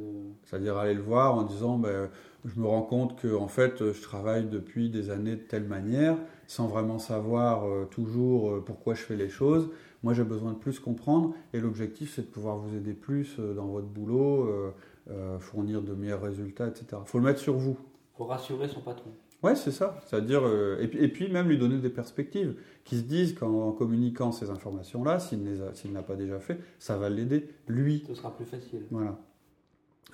C'est-à-dire 0.44 0.78
aller 0.78 0.94
le 0.94 1.02
voir 1.02 1.36
en 1.36 1.44
disant 1.44 1.78
ben, 1.78 2.10
je 2.46 2.60
me 2.60 2.68
rends 2.68 2.82
compte 2.82 3.16
que 3.20 3.34
en 3.36 3.48
fait 3.48 3.92
je 3.94 4.02
travaille 4.02 4.46
depuis 4.50 4.90
des 4.90 5.10
années 5.12 5.36
de 5.38 5.42
telle 5.42 5.64
manière 5.66 6.18
sans 6.48 6.68
vraiment 6.68 7.00
savoir 7.00 7.66
euh, 7.66 7.86
toujours 7.86 8.52
euh, 8.52 8.64
pourquoi 8.66 8.96
je 8.96 9.02
fais 9.02 9.16
les 9.16 9.30
choses. 9.30 9.70
Moi 10.04 10.14
j'ai 10.14 10.24
besoin 10.26 10.52
de 10.54 10.58
plus 10.58 10.80
comprendre 10.80 11.34
et 11.54 11.60
l'objectif 11.62 12.14
c'est 12.16 12.24
de 12.24 12.28
pouvoir 12.28 12.58
vous 12.58 12.76
aider 12.76 12.94
plus 12.94 13.38
euh, 13.40 13.54
dans 13.54 13.68
votre 13.68 13.88
boulot, 13.88 14.46
euh, 14.50 14.72
euh, 15.10 15.40
fournir 15.40 15.82
de 15.82 15.94
meilleurs 15.94 16.22
résultats, 16.22 16.68
etc. 16.68 16.86
Il 17.06 17.08
faut 17.08 17.20
le 17.20 17.26
mettre 17.26 17.40
sur 17.40 17.56
vous. 17.58 17.78
faut 18.18 18.26
rassurer 18.26 18.68
son 18.68 18.82
patron. 18.82 19.12
Ouais, 19.42 19.56
c'est 19.56 19.72
ça. 19.72 19.98
C'est-à-dire, 20.06 20.42
euh, 20.46 20.78
et, 20.82 20.88
puis, 20.90 21.00
et 21.00 21.08
puis 21.08 21.32
même 21.32 21.48
lui 21.48 21.58
donner 21.58 21.78
des 21.78 21.90
perspectives, 21.90 22.56
qui 22.84 22.98
se 22.98 23.04
disent 23.04 23.34
qu'en 23.34 23.48
en 23.70 23.72
communiquant 23.72 24.34
ces 24.34 24.50
informations-là, 24.50 25.20
s'il 25.20 25.44
ne 25.44 25.50
les 25.52 25.62
a- 25.62 25.74
s'il 25.74 25.94
n'a 25.94 26.04
pas 26.04 26.16
déjà 26.18 26.40
fait, 26.42 26.60
ça 26.78 26.98
va 26.98 27.10
l'aider, 27.10 27.48
lui. 27.70 28.04
Ce 28.06 28.16
sera 28.16 28.36
plus 28.36 28.44
facile. 28.46 28.82
Voilà. 28.92 29.18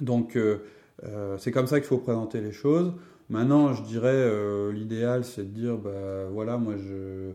Donc, 0.02 0.36
euh, 0.36 0.60
euh, 1.04 1.38
c'est 1.38 1.52
comme 1.52 1.68
ça 1.68 1.80
qu'il 1.80 1.88
faut 1.88 1.98
présenter 1.98 2.42
les 2.42 2.52
choses. 2.52 2.94
Maintenant, 3.30 3.74
je 3.74 3.84
dirais, 3.84 4.10
euh, 4.14 4.72
l'idéal, 4.72 5.24
c'est 5.24 5.44
de 5.44 5.50
dire, 5.60 5.78
bah, 5.78 6.26
voilà, 6.32 6.58
moi, 6.58 6.76
je, 6.78 7.32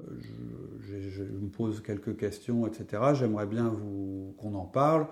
me 0.00 1.48
pose 1.48 1.80
quelques 1.82 2.16
questions, 2.16 2.66
etc. 2.66 3.02
J'aimerais 3.14 3.46
bien 3.46 3.74
qu'on 4.38 4.54
en 4.54 4.64
parle. 4.64 5.06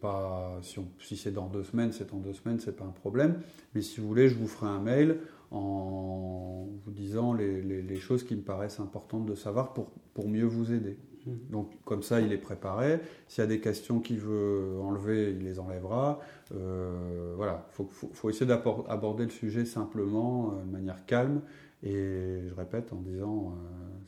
Pas 0.00 0.58
si, 0.98 1.16
c'est 1.16 1.32
dans 1.32 1.46
deux 1.46 1.62
semaines, 1.62 1.92
c'est 1.92 2.10
dans 2.10 2.18
deux 2.18 2.32
semaines, 2.32 2.58
c'est 2.60 2.74
pas 2.76 2.84
un 2.84 2.92
problème. 2.92 3.40
Mais 3.74 3.82
si 3.82 4.00
vous 4.00 4.08
voulez, 4.08 4.28
je 4.28 4.36
vous 4.38 4.48
ferai 4.48 4.68
un 4.70 4.80
mail 4.80 5.18
en 5.50 6.66
vous 6.84 6.90
disant 6.90 7.34
les, 7.34 7.60
les- 7.60 7.82
les 7.82 7.96
choses 8.00 8.24
qui 8.24 8.34
me 8.34 8.40
paraissent 8.42 8.80
importantes 8.80 9.26
de 9.26 9.34
savoir 9.34 9.74
pour, 9.74 9.90
pour 10.14 10.28
mieux 10.28 10.46
vous 10.46 10.72
aider. 10.72 10.96
Donc 11.26 11.70
comme 11.84 12.02
ça, 12.02 12.20
il 12.20 12.32
est 12.32 12.38
préparé. 12.38 13.00
S'il 13.28 13.42
y 13.42 13.44
a 13.44 13.48
des 13.48 13.60
questions 13.60 14.00
qu'il 14.00 14.18
veut 14.18 14.78
enlever, 14.80 15.30
il 15.30 15.44
les 15.44 15.58
enlèvera. 15.58 16.20
Euh, 16.54 17.34
voilà, 17.36 17.66
il 17.78 17.86
faut, 18.12 18.30
essayer 18.30 18.46
d'aborder 18.46 19.24
le 19.24 19.30
sujet 19.30 19.64
simplement, 19.64 20.52
euh, 20.52 20.64
de 20.64 20.70
manière 20.70 21.06
calme. 21.06 21.42
Et 21.82 22.42
je 22.48 22.54
répète 22.54 22.92
en 22.92 23.00
disant, 23.00 23.56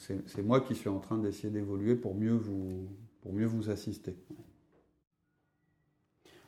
euh, 0.09 0.16
c'est 0.26 0.44
moi 0.44 0.61
qui 0.61 0.75
suis 0.75 0.88
en 0.88 1.00
train 1.00 1.18
d'essayer 1.18 1.50
d'évoluer 1.50 1.94
pour 1.94 2.14
pour 3.21 3.33
mieux 3.33 3.47
vous 3.47 3.71
assister. 3.71 4.16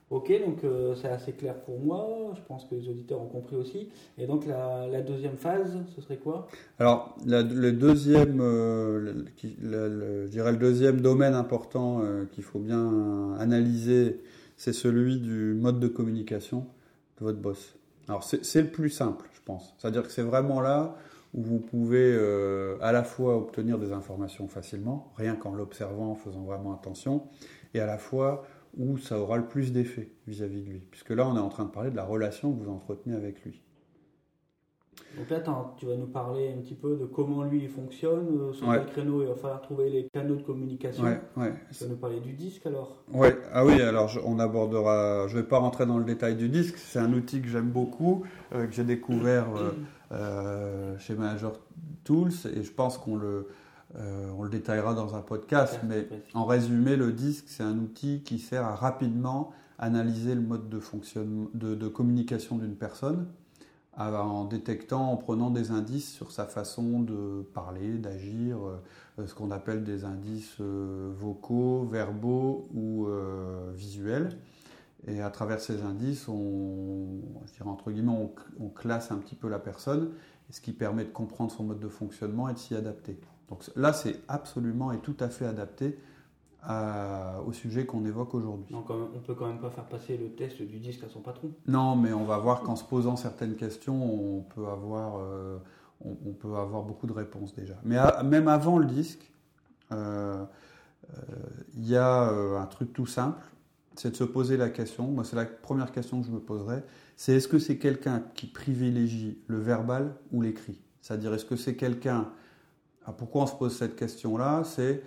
Ok, 0.09 0.33
donc 0.45 0.63
euh, 0.63 0.95
c'est 0.95 1.09
assez 1.09 1.33
clair 1.33 1.57
pour 1.63 1.81
moi. 1.81 2.33
Je 2.37 2.41
pense 2.47 2.65
que 2.65 2.77
les 2.77 2.89
auditeurs 2.89 3.21
ont 3.21 3.27
compris 3.27 3.57
aussi. 3.57 3.89
Et 4.19 4.27
donc 4.27 4.47
la, 4.47 5.03
deuxième 5.03 5.37
phase, 5.37 5.77
ce 5.97 6.01
serait 6.01 6.19
quoi? 6.19 6.47
Alors, 6.79 7.17
le 7.27 7.73
deuxième, 7.73 8.41
euh, 8.41 9.25
je 9.43 10.27
dirais 10.29 10.53
le 10.53 10.59
deuxième 10.59 11.01
domaine 11.01 11.35
important 11.35 12.03
euh, 12.03 12.25
qu'il 12.31 12.45
faut 12.45 12.61
bien 12.61 13.35
analyser, 13.41 14.21
c'est 14.57 14.73
celui 14.73 15.19
du 15.19 15.55
mode 15.55 15.81
de 15.81 15.89
communication 15.89 16.67
de 17.19 17.25
votre 17.25 17.39
boss. 17.39 17.75
Alors, 18.09 18.23
c'est 18.23 18.63
le 18.63 18.71
plus 18.71 18.91
simple, 18.91 19.29
je 19.35 19.41
pense. 19.45 19.75
C'est-à-dire 19.77 20.05
que 20.05 20.13
c'est 20.13 20.23
vraiment 20.23 20.61
là 20.61 20.97
où 21.35 21.43
vous 21.43 21.59
pouvez 21.59 22.17
à 22.81 22.93
la 22.93 23.03
fois 23.03 23.37
obtenir 23.37 23.79
des 23.79 23.91
informations 23.91 24.47
facilement, 24.47 25.13
rien 25.17 25.35
qu'en 25.35 25.53
l'observant, 25.53 26.13
en 26.13 26.15
faisant 26.15 26.43
vraiment 26.43 26.73
attention, 26.73 27.25
et 27.75 27.81
à 27.81 27.87
la 27.87 27.99
fois 27.99 28.47
où 28.76 28.99
ça 28.99 29.18
aura 29.18 29.37
le 29.38 29.47
plus 29.47 29.73
d'effet 29.73 30.11
vis-à-vis 30.26 30.62
de 30.62 30.68
lui. 30.71 30.83
Puisque 30.90 31.11
là, 31.11 31.26
on 31.28 31.37
est 31.37 31.40
en 31.40 31.49
train 31.49 31.64
de 31.64 31.71
parler 31.71 31.90
de 31.90 31.97
la 31.97 32.04
relation 32.04 32.52
que 32.52 32.62
vous 32.62 32.71
entretenez 32.71 33.16
avec 33.16 33.42
lui. 33.45 33.62
Donc 35.16 35.30
là, 35.30 35.38
attends, 35.38 35.75
tu 35.78 35.87
vas 35.87 35.97
nous 35.97 36.06
parler 36.06 36.52
un 36.56 36.61
petit 36.61 36.75
peu 36.75 36.97
de 36.97 37.06
comment 37.06 37.42
lui 37.45 37.68
fonctionne, 37.68 38.26
euh, 38.38 38.52
sur 38.52 38.68
Ouais. 38.68 38.78
quel 38.78 38.87
créneau 38.92 39.23
il 39.23 39.28
va 39.28 39.35
falloir 39.35 39.62
trouver 39.62 39.88
les 39.88 40.09
canaux 40.12 40.37
de 40.37 40.42
communication. 40.42 41.04
Ouais, 41.04 41.21
ouais. 41.37 41.54
Tu 41.73 41.85
vas 41.85 41.90
nous 41.90 41.97
parler 41.97 42.21
du 42.21 42.33
disque 42.33 42.66
alors? 42.66 43.02
Ouais, 43.12 43.37
ah 43.52 43.64
oui, 43.64 43.80
alors 43.80 44.09
je- 44.09 44.21
on 44.25 44.38
abordera. 44.38 45.26
Je 45.28 45.37
vais 45.37 45.42
pas 45.42 45.59
rentrer 45.59 45.87
dans 45.87 45.99
le 45.99 46.04
détail 46.04 46.37
du 46.37 46.49
disque. 46.50 46.76
C'est 46.76 46.99
un 46.99 47.12
outil 47.14 47.40
que 47.40 47.49
j'aime 47.49 47.71
beaucoup, 47.71 48.25
euh, 48.54 48.66
que 48.66 48.73
j'ai 48.75 48.85
découvert 48.85 49.47
euh, 49.56 49.71
euh, 50.12 50.99
chez 50.99 51.14
Manager 51.14 51.52
Tools, 52.04 52.33
et 52.54 52.62
je 52.62 52.73
pense 52.73 52.99
qu'on 52.99 53.16
le, 53.16 53.49
euh, 53.95 54.31
on 54.37 54.43
le 54.43 54.50
détaillera 54.50 54.95
dans 54.95 55.14
un 55.14 55.23
podcast. 55.23 55.78
Mais 55.85 56.09
en 56.35 56.45
résumé, 56.45 56.97
le 56.97 57.12
disque, 57.12 57.45
c'est 57.49 57.62
un 57.62 57.78
outil 57.78 58.23
qui 58.25 58.38
sert 58.38 58.64
à 58.64 58.75
rapidement 58.75 59.52
analyser 59.78 60.35
le 60.35 60.40
mode 60.40 60.69
de 60.69 60.81
fonctionnement, 60.81 61.49
de, 61.55 61.75
de 61.75 61.88
communication 61.88 62.57
d'une 62.57 62.76
personne, 62.76 63.26
en 63.99 64.45
détectant, 64.45 65.11
en 65.11 65.16
prenant 65.16 65.50
des 65.50 65.71
indices 65.71 66.12
sur 66.12 66.31
sa 66.31 66.45
façon 66.45 67.00
de 67.00 67.47
parler, 67.55 67.97
d'agir, 67.97 68.59
euh, 69.19 69.26
ce 69.26 69.35
qu'on 69.35 69.50
appelle 69.50 69.85
des 69.85 70.05
indices 70.05 70.57
euh, 70.61 71.12
vocaux, 71.16 71.85
verbaux 71.85 72.69
ou 72.75 73.09
visuels. 73.75 74.37
Et 75.07 75.21
à 75.21 75.31
travers 75.31 75.61
ces 75.61 75.83
indices, 75.83 76.26
on, 76.28 77.21
je 77.47 77.52
dirais 77.52 77.71
entre 77.71 77.90
guillemets, 77.90 78.12
on, 78.12 78.33
on 78.61 78.69
classe 78.69 79.12
un 79.12 79.19
petit 79.19 79.37
peu 79.37 79.49
la 79.49 79.59
personne, 79.59 80.11
ce 80.50 80.61
qui 80.61 80.73
permet 80.73 81.05
de 81.05 81.11
comprendre 81.11 81.52
son 81.52 81.64
mode 81.64 81.81
de 81.81 81.88
fonctionnement 81.88 82.49
et 82.49 82.55
de 82.55 82.59
s'y 82.59 82.75
adapter. 82.75 83.19
Donc 83.49 83.62
là, 83.76 83.93
c'est 83.93 84.17
absolument 84.29 84.93
et 84.93 84.99
tout 84.99 85.17
à 85.21 85.29
fait 85.29 85.47
adapté 85.47 85.99
à- 86.62 87.41
au 87.47 87.53
sujet 87.53 87.87
qu'on 87.87 88.05
évoque 88.05 88.35
aujourd'hui. 88.35 88.67
Donc 88.73 88.91
on 88.91 89.21
peut 89.21 89.35
quand 89.35 89.47
même 89.47 89.61
pas 89.61 89.71
faire 89.71 89.85
passer 89.87 90.17
le 90.17 90.31
test 90.31 90.61
du 90.62 90.79
disque 90.79 91.05
à 91.05 91.09
son 91.09 91.21
patron. 91.21 91.53
Non, 91.67 91.95
mais 91.95 92.12
on 92.12 92.25
va 92.25 92.38
voir 92.38 92.62
qu'en 92.62 92.75
se 92.76 92.85
posant 92.85 93.15
certaines 93.17 93.55
questions, 93.55 93.95
on 94.38 94.41
peut 94.43 94.67
avoir, 94.67 95.21
euh, 95.21 95.59
on, 96.05 96.17
on 96.26 96.33
peut 96.33 96.55
avoir 96.57 96.83
beaucoup 96.83 97.07
de 97.07 97.12
réponses 97.12 97.55
déjà. 97.55 97.75
Mais 97.85 97.97
à- 97.97 98.23
même 98.25 98.49
avant 98.49 98.79
le 98.79 98.87
disque, 98.87 99.31
euh, 99.93 100.45
euh, 101.17 101.23
il 101.75 101.87
y 101.88 101.97
a 101.97 102.29
un 102.31 102.67
truc 102.67 102.93
tout 102.93 103.07
simple, 103.07 103.41
c'est 103.95 104.11
de 104.11 104.17
se 104.17 104.25
poser 104.25 104.57
la 104.57 104.69
question. 104.69 105.07
Moi, 105.07 105.23
c'est 105.25 105.37
la 105.37 105.45
première 105.47 105.93
question 105.93 106.21
que 106.21 106.26
je 106.26 106.33
me 106.33 106.41
poserais. 106.41 106.85
C'est 107.17 107.35
est-ce 107.37 107.47
que 107.49 107.59
c'est 107.61 107.79
quelqu'un 107.79 108.25
qui 108.35 108.47
privilégie 108.47 109.38
le 109.47 109.59
verbal 109.59 110.17
ou 110.33 110.43
l'écrit? 110.43 110.81
C'est-à-dire, 111.00 111.33
est-ce 111.33 111.45
que 111.45 111.55
c'est 111.57 111.76
quelqu'un 111.76 112.29
ah, 113.07 113.13
Pourquoi 113.13 113.45
on 113.45 113.47
se 113.47 113.55
pose 113.55 113.77
cette 113.77 113.97
question-là? 113.97 114.63
C'est 114.65 115.03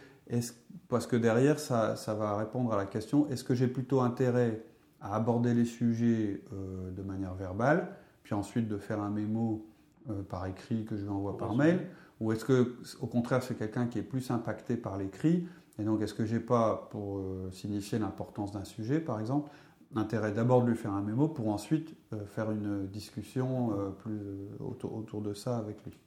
parce 0.87 1.07
que 1.07 1.15
derrière, 1.15 1.59
ça, 1.59 1.95
ça 1.95 2.13
va 2.13 2.37
répondre 2.37 2.73
à 2.73 2.77
la 2.77 2.85
question 2.85 3.27
est-ce 3.29 3.43
que 3.43 3.55
j'ai 3.55 3.67
plutôt 3.67 4.01
intérêt 4.01 4.63
à 5.01 5.15
aborder 5.15 5.53
les 5.53 5.65
sujets 5.65 6.41
euh, 6.53 6.91
de 6.91 7.01
manière 7.01 7.33
verbale, 7.33 7.89
puis 8.23 8.33
ensuite 8.33 8.67
de 8.67 8.77
faire 8.77 8.99
un 8.99 9.09
mémo 9.09 9.65
euh, 10.09 10.23
par 10.23 10.45
écrit 10.45 10.85
que 10.85 10.97
je 10.97 11.03
lui 11.03 11.09
envoie 11.09 11.37
par 11.37 11.55
mail, 11.55 11.87
ou 12.19 12.31
est-ce 12.31 12.43
que 12.43 12.75
au 12.99 13.07
contraire 13.07 13.41
c'est 13.41 13.57
quelqu'un 13.57 13.87
qui 13.87 13.99
est 13.99 14.03
plus 14.03 14.29
impacté 14.31 14.75
par 14.75 14.97
l'écrit, 14.97 15.47
et 15.79 15.83
donc 15.83 16.01
est-ce 16.01 16.13
que 16.13 16.25
j'ai 16.25 16.41
pas, 16.41 16.87
pour 16.91 17.19
euh, 17.19 17.49
signifier 17.51 17.99
l'importance 17.99 18.51
d'un 18.51 18.65
sujet 18.65 18.99
par 18.99 19.19
exemple, 19.19 19.49
intérêt 19.95 20.31
d'abord 20.33 20.63
de 20.63 20.69
lui 20.69 20.77
faire 20.77 20.93
un 20.93 21.01
mémo 21.01 21.27
pour 21.29 21.49
ensuite 21.49 21.95
faire 22.27 22.51
une 22.51 22.85
discussion 22.85 23.71
plus 24.03 24.19
autour, 24.59 24.95
autour, 24.95 25.21
de 25.21 25.33
ça 25.33 25.57
avec 25.57 25.83
lui? 25.83 25.97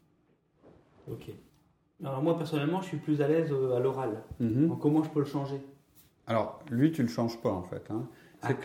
Ok. 1.11 1.33
Alors 2.05 2.23
moi 2.23 2.37
personnellement, 2.37 2.81
je 2.81 2.89
suis 2.89 2.97
plus 2.97 3.21
à 3.23 3.29
l'aise 3.29 3.53
à 3.75 3.79
l'oral. 3.79 4.23
Mhm. 4.41 4.77
comment 4.81 5.03
je 5.03 5.11
peux 5.11 5.21
le 5.21 5.27
changer? 5.27 5.61
Alors 6.27 6.61
lui, 6.71 6.93
tu 6.93 7.03
le 7.03 7.09
changes 7.09 7.41
pas 7.41 7.51
en 7.51 7.63
fait. 7.63 7.91
Hein. 7.91 8.07
C'est 8.43 8.57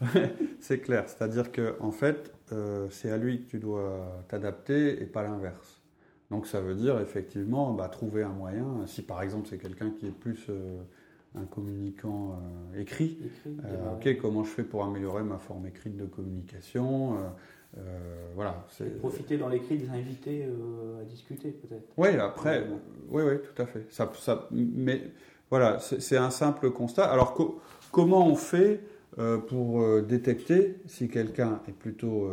ah, 0.00 0.06
C'est 0.60 0.78
clair. 0.80 1.04
C'est-à-dire 1.08 1.52
que 1.52 1.76
en 1.80 1.92
fait, 1.92 2.32
c'est 2.90 3.10
à 3.10 3.16
lui 3.16 3.42
que 3.42 3.50
tu 3.50 3.58
dois 3.58 4.24
t'adapter 4.28 5.00
et 5.02 5.06
pas 5.06 5.22
l'inverse. 5.22 5.82
Donc 6.32 6.46
ça 6.46 6.62
veut 6.62 6.74
dire 6.74 6.98
effectivement 6.98 7.74
bah, 7.74 7.88
trouver 7.90 8.22
un 8.22 8.32
moyen. 8.32 8.86
Si 8.86 9.02
par 9.02 9.22
exemple 9.22 9.46
c'est 9.48 9.58
quelqu'un 9.58 9.90
qui 9.90 10.06
est 10.06 10.12
plus 10.12 10.46
euh, 10.48 10.80
un 11.34 11.44
communicant 11.44 12.38
euh, 12.74 12.80
écrit, 12.80 13.18
euh, 13.46 13.94
ok, 13.94 14.16
comment 14.18 14.42
je 14.42 14.48
fais 14.48 14.62
pour 14.62 14.82
améliorer 14.82 15.24
ma 15.24 15.36
forme 15.36 15.66
écrite 15.66 15.94
de 15.94 16.06
communication 16.06 17.18
voilà, 18.34 18.64
profiter 19.00 19.38
dans 19.38 19.48
l'écrit 19.48 19.78
des 19.78 19.88
invités 19.88 20.46
à 21.00 21.04
discuter 21.04 21.50
peut-être. 21.50 21.86
Oui, 21.96 22.08
après, 22.16 22.66
oui, 23.10 23.22
oui, 23.24 23.34
tout 23.38 23.62
à 23.62 23.66
fait. 23.66 23.86
Ça, 23.90 24.10
ça, 24.18 24.48
mais 24.50 25.02
voilà, 25.50 25.78
c'est 25.78 26.16
un 26.16 26.30
simple 26.30 26.70
constat. 26.70 27.04
Alors 27.04 27.36
comment 27.90 28.26
on 28.26 28.36
fait 28.36 28.80
pour 29.48 30.02
détecter 30.02 30.76
si 30.86 31.08
quelqu'un 31.08 31.60
est 31.66 31.72
plutôt 31.72 32.30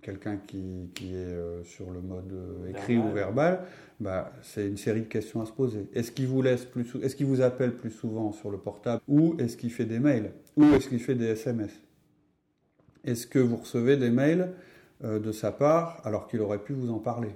quelqu'un 0.00 0.36
qui, 0.46 0.90
qui, 0.94 1.14
est 1.14 1.16
euh, 1.16 1.62
sur 1.64 1.90
le 1.90 2.00
mode 2.00 2.32
euh, 2.32 2.70
écrit 2.70 2.98
ou 2.98 3.10
verbal, 3.10 3.60
bah, 3.98 4.32
c'est 4.42 4.66
une 4.66 4.76
série 4.76 5.00
de 5.00 5.06
questions 5.06 5.40
à 5.40 5.46
se 5.46 5.52
poser. 5.52 5.86
Est-ce 5.94 6.12
qu'il 6.12 6.26
vous 6.26 6.42
laisse 6.42 6.64
plus, 6.64 6.86
est-ce 7.02 7.16
qu'il 7.16 7.26
vous 7.26 7.40
appelle 7.40 7.74
plus 7.74 7.90
souvent 7.90 8.32
sur 8.32 8.50
le 8.50 8.58
portable, 8.58 9.02
ou 9.08 9.36
est-ce 9.38 9.56
qu'il 9.56 9.70
fait 9.70 9.84
des 9.84 9.98
mails, 9.98 10.32
ou 10.56 10.64
est-ce 10.74 10.88
qu'il 10.88 11.00
fait 11.00 11.14
des 11.14 11.26
SMS 11.26 11.70
Est-ce 13.04 13.26
que 13.26 13.38
vous 13.38 13.56
recevez 13.56 13.96
des 13.96 14.10
mails 14.10 14.42
euh, 14.42 14.69
de 15.02 15.32
sa 15.32 15.50
part 15.52 16.00
alors 16.04 16.26
qu'il 16.26 16.40
aurait 16.40 16.62
pu 16.62 16.72
vous 16.72 16.90
en 16.90 16.98
parler 16.98 17.34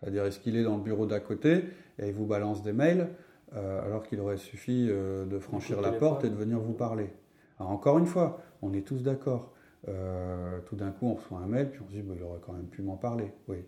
C'est-à-dire, 0.00 0.24
est-ce 0.24 0.38
qu'il 0.38 0.56
est 0.56 0.64
dans 0.64 0.76
le 0.76 0.82
bureau 0.82 1.06
d'à 1.06 1.20
côté 1.20 1.64
et 1.98 2.08
il 2.08 2.12
vous 2.12 2.26
balance 2.26 2.62
des 2.62 2.72
mails 2.72 3.08
alors 3.52 4.02
qu'il 4.02 4.20
aurait 4.20 4.36
suffi 4.36 4.86
de 4.86 5.38
franchir 5.38 5.80
la 5.80 5.92
porte 5.92 6.24
et 6.24 6.30
de 6.30 6.34
venir 6.34 6.58
vous 6.58 6.74
parler? 6.74 7.10
Alors, 7.58 7.72
Encore 7.72 7.98
une 7.98 8.06
fois, 8.06 8.40
on 8.62 8.72
est 8.72 8.86
tous 8.86 9.02
d'accord. 9.02 9.54
Euh, 9.88 10.60
tout 10.66 10.76
d'un 10.76 10.90
coup, 10.90 11.06
on 11.06 11.14
reçoit 11.14 11.38
un 11.38 11.46
mail, 11.46 11.70
puis 11.70 11.80
on 11.82 11.88
se 11.88 11.92
dit, 11.92 12.02
bah, 12.02 12.14
il 12.16 12.22
aurait 12.22 12.40
quand 12.44 12.52
même 12.52 12.66
pu 12.66 12.82
m'en 12.82 12.96
parler. 12.96 13.32
Oui, 13.48 13.58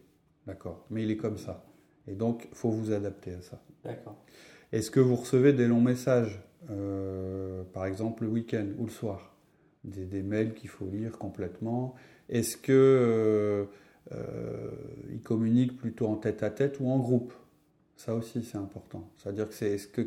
d'accord. 0.46 0.84
Mais 0.90 1.02
il 1.02 1.10
est 1.10 1.16
comme 1.16 1.38
ça. 1.38 1.64
Et 2.06 2.14
donc, 2.14 2.48
il 2.50 2.56
faut 2.56 2.70
vous 2.70 2.92
adapter 2.92 3.34
à 3.34 3.42
ça. 3.42 3.60
D'accord. 3.84 4.16
Est-ce 4.72 4.90
que 4.90 5.00
vous 5.00 5.16
recevez 5.16 5.52
des 5.52 5.66
longs 5.66 5.80
messages, 5.80 6.42
euh, 6.70 7.62
par 7.72 7.86
exemple 7.86 8.24
le 8.24 8.30
week-end 8.30 8.66
ou 8.78 8.84
le 8.84 8.90
soir? 8.90 9.34
Des, 9.84 10.22
mails 10.22 10.54
qu'il 10.54 10.68
faut 10.68 10.86
lire 10.86 11.16
complètement 11.16 11.94
Est-ce 12.28 12.56
que 12.56 13.66
euh, 14.12 14.70
il 15.10 15.20
communique 15.20 15.76
plutôt 15.76 16.06
en 16.06 16.16
tête 16.16 16.42
à 16.42 16.50
tête 16.50 16.78
ou 16.80 16.88
en 16.88 16.98
groupe? 16.98 17.32
Ça 17.96 18.14
aussi, 18.14 18.44
c'est 18.44 18.58
important. 18.58 19.10
C'est-à-dire 19.16 19.48
que 19.48 19.54
c'est 19.54 19.72
est-ce 19.72 19.88
que 19.88 20.02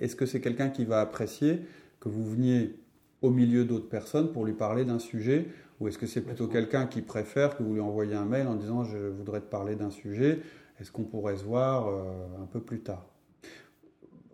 est-ce 0.00 0.14
que 0.14 0.26
c'est 0.26 0.40
quelqu'un 0.40 0.68
qui 0.68 0.84
va 0.84 1.00
apprécier 1.00 1.60
que 1.98 2.08
vous 2.08 2.24
veniez 2.24 2.76
au 3.22 3.30
milieu 3.30 3.64
d'autres 3.64 3.88
personnes 3.88 4.32
pour 4.32 4.44
lui 4.44 4.52
parler 4.52 4.84
d'un 4.84 4.98
sujet? 4.98 5.46
Ou 5.80 5.88
est-ce 5.88 5.96
que 5.96 6.06
c'est 6.06 6.20
plutôt 6.20 6.46
quelqu'un 6.46 6.86
qui 6.86 7.00
préfère 7.00 7.56
que 7.56 7.62
vous 7.62 7.72
lui 7.72 7.80
envoyiez 7.80 8.14
un 8.14 8.26
mail 8.26 8.46
en 8.46 8.56
disant 8.56 8.84
je 8.84 8.98
voudrais 8.98 9.40
te 9.40 9.50
parler 9.50 9.74
d'un 9.74 9.90
sujet? 9.90 10.40
Est-ce 10.80 10.92
qu'on 10.92 11.04
pourrait 11.04 11.36
se 11.36 11.44
voir 11.44 11.88
euh, 11.88 12.42
un 12.42 12.46
peu 12.46 12.60
plus 12.60 12.80
tard? 12.80 13.06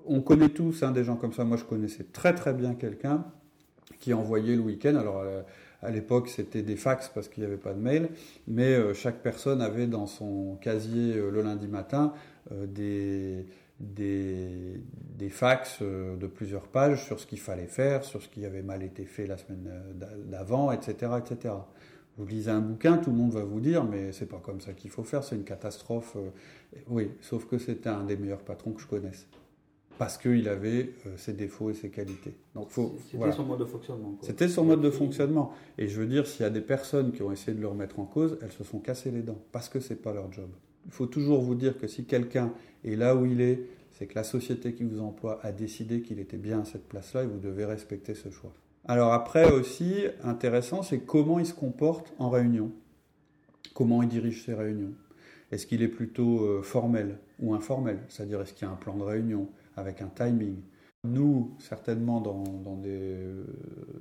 On 0.05 0.21
connaît 0.21 0.49
tous 0.49 0.83
hein, 0.83 0.93
des 0.93 1.05
gens 1.05 1.17
comme 1.17 1.33
ça. 1.33 1.45
Moi, 1.45 1.57
je 1.57 1.65
connaissais 1.65 2.05
très 2.05 2.35
très 2.35 2.53
bien 2.53 2.75
quelqu'un 2.75 3.25
qui 4.01 4.15
envoyait 4.15 4.57
le 4.57 4.63
week-end. 4.63 4.95
Alors, 4.97 5.19
euh, 5.19 5.43
à 5.87 5.91
l'époque, 5.91 6.29
c'était 6.29 6.63
des 6.63 6.77
fax 6.77 7.11
parce 7.15 7.29
qu'il 7.29 7.43
n'y 7.43 7.47
avait 7.47 7.57
pas 7.57 7.73
de 7.73 7.81
mail, 7.81 8.09
mais 8.47 8.75
euh, 8.75 8.95
chaque 8.95 9.23
personne 9.23 9.63
avait 9.63 9.87
dans 9.87 10.07
son 10.07 10.57
casier 10.61 11.15
le 11.15 11.43
lundi 11.43 11.69
matin 11.69 12.13
des 12.51 13.47
des, 13.81 14.81
des 15.19 15.29
fax 15.29 15.79
euh, 15.83 16.17
de 16.17 16.27
plusieurs 16.27 16.69
pages 16.69 17.05
sur 17.05 17.21
ce 17.21 17.27
qu'il 17.27 17.41
fallait 17.41 17.67
faire, 17.67 18.05
sur 18.05 18.23
ce 18.23 18.29
qui 18.29 18.45
avait 18.45 18.63
mal 18.63 18.83
été 18.83 19.05
fait 19.05 19.27
la 19.27 19.37
semaine 19.37 19.69
euh, 19.69 20.11
d'avant, 20.25 20.73
etc., 20.73 21.13
etc. 21.19 21.55
Vous 22.17 22.27
lisez 22.27 22.51
un 22.51 22.61
bouquin, 22.61 22.97
tout 22.97 23.11
le 23.11 23.17
monde 23.17 23.33
va 23.33 23.45
vous 23.45 23.61
dire, 23.61 23.85
mais 23.85 24.13
c'est 24.13 24.27
pas 24.27 24.41
comme 24.43 24.61
ça 24.61 24.73
qu'il 24.73 24.91
faut 24.91 25.05
faire, 25.05 25.23
c'est 25.23 25.37
une 25.37 25.45
catastrophe. 25.45 26.17
Euh, 26.17 26.31
oui, 26.89 27.11
sauf 27.21 27.47
que 27.47 27.59
c'était 27.59 27.91
un 27.91 28.05
des 28.05 28.17
meilleurs 28.17 28.43
patrons 28.43 28.73
que 28.73 28.81
je 28.81 28.87
connaisse. 28.87 29.27
Parce 29.99 30.19
qu'il 30.19 30.49
avait 30.49 30.91
ses 31.17 31.33
défauts 31.33 31.71
et 31.71 31.75
ses 31.75 31.91
qualités. 31.91 32.35
Donc 32.55 32.69
C'était 33.11 33.33
son 33.33 33.45
mode 33.45 33.61
de 33.61 33.65
fonctionnement. 33.65 34.19
C'était 34.21 34.49
son 34.49 34.65
mode 34.65 34.81
de 34.83 34.91
fonctionnement. 34.91 35.53
Et 35.79 35.89
je 35.89 35.99
veux 35.99 36.07
dire, 36.07 36.27
s'il 36.27 36.43
y 36.43 36.47
a 36.47 36.51
des 36.51 36.61
personnes 36.61 37.13
qui 37.13 37.23
ont 37.23 37.33
essayé 37.33 37.57
de 37.57 37.63
le 37.63 37.69
remettre 37.69 37.99
en 37.99 38.05
cause, 38.05 38.39
elles 38.43 38.53
se 38.53 38.65
sont 38.65 38.79
cassées 38.79 39.11
les 39.11 39.23
dents. 39.23 39.41
Parce 39.53 39.69
que 39.69 39.81
c'est 39.81 40.03
pas 40.03 40.13
leur 40.13 40.31
job. 40.33 40.49
Il 40.87 40.93
faut 40.93 41.07
toujours 41.07 41.41
vous 41.41 41.55
dire 41.55 41.79
que 41.79 41.87
si 41.87 42.05
quelqu'un 42.05 42.53
est 42.85 42.97
là 42.97 43.17
où 43.17 43.27
il 43.27 43.41
est, 43.41 43.63
c'est 43.93 44.07
que 44.07 44.15
la 44.15 44.25
société 44.25 44.75
qui 44.75 44.85
vous 44.85 45.01
emploie 45.01 45.41
a 45.43 45.53
décidé 45.53 46.03
qu'il 46.03 46.19
était 46.21 46.37
bien 46.37 46.61
à 46.61 46.65
cette 46.65 46.87
place-là 46.87 47.25
et 47.25 47.27
vous 47.27 47.39
devez 47.39 47.65
respecter 47.65 48.15
ce 48.15 48.31
choix. 48.31 48.53
Alors 48.85 49.13
après 49.13 49.51
aussi, 49.51 50.05
intéressant, 50.23 50.83
c'est 50.83 51.01
comment 51.01 51.39
il 51.39 51.47
se 51.47 51.55
comporte 51.55 52.13
en 52.19 52.31
réunion. 52.31 52.71
Comment 53.75 54.03
il 54.03 54.09
dirige 54.09 54.45
ses 54.45 54.55
réunions. 54.55 54.93
Est-ce 55.51 55.67
qu'il 55.67 55.83
est 55.83 55.89
plutôt 55.89 56.45
euh, 56.45 56.63
formel 56.63 57.19
ou 57.41 57.55
informel? 57.55 57.99
C'est-à-dire 58.09 58.41
est-ce 58.41 58.53
qu'il 58.53 58.67
y 58.67 58.71
a 58.71 58.73
un 58.73 58.77
plan 58.77 58.97
de 58.97 59.03
réunion? 59.03 59.49
Avec 59.77 60.03
un 60.03 60.09
timing 60.09 60.57
Nous, 61.05 61.55
certainement 61.59 62.21
dans, 62.21 62.77
des, 62.77 63.17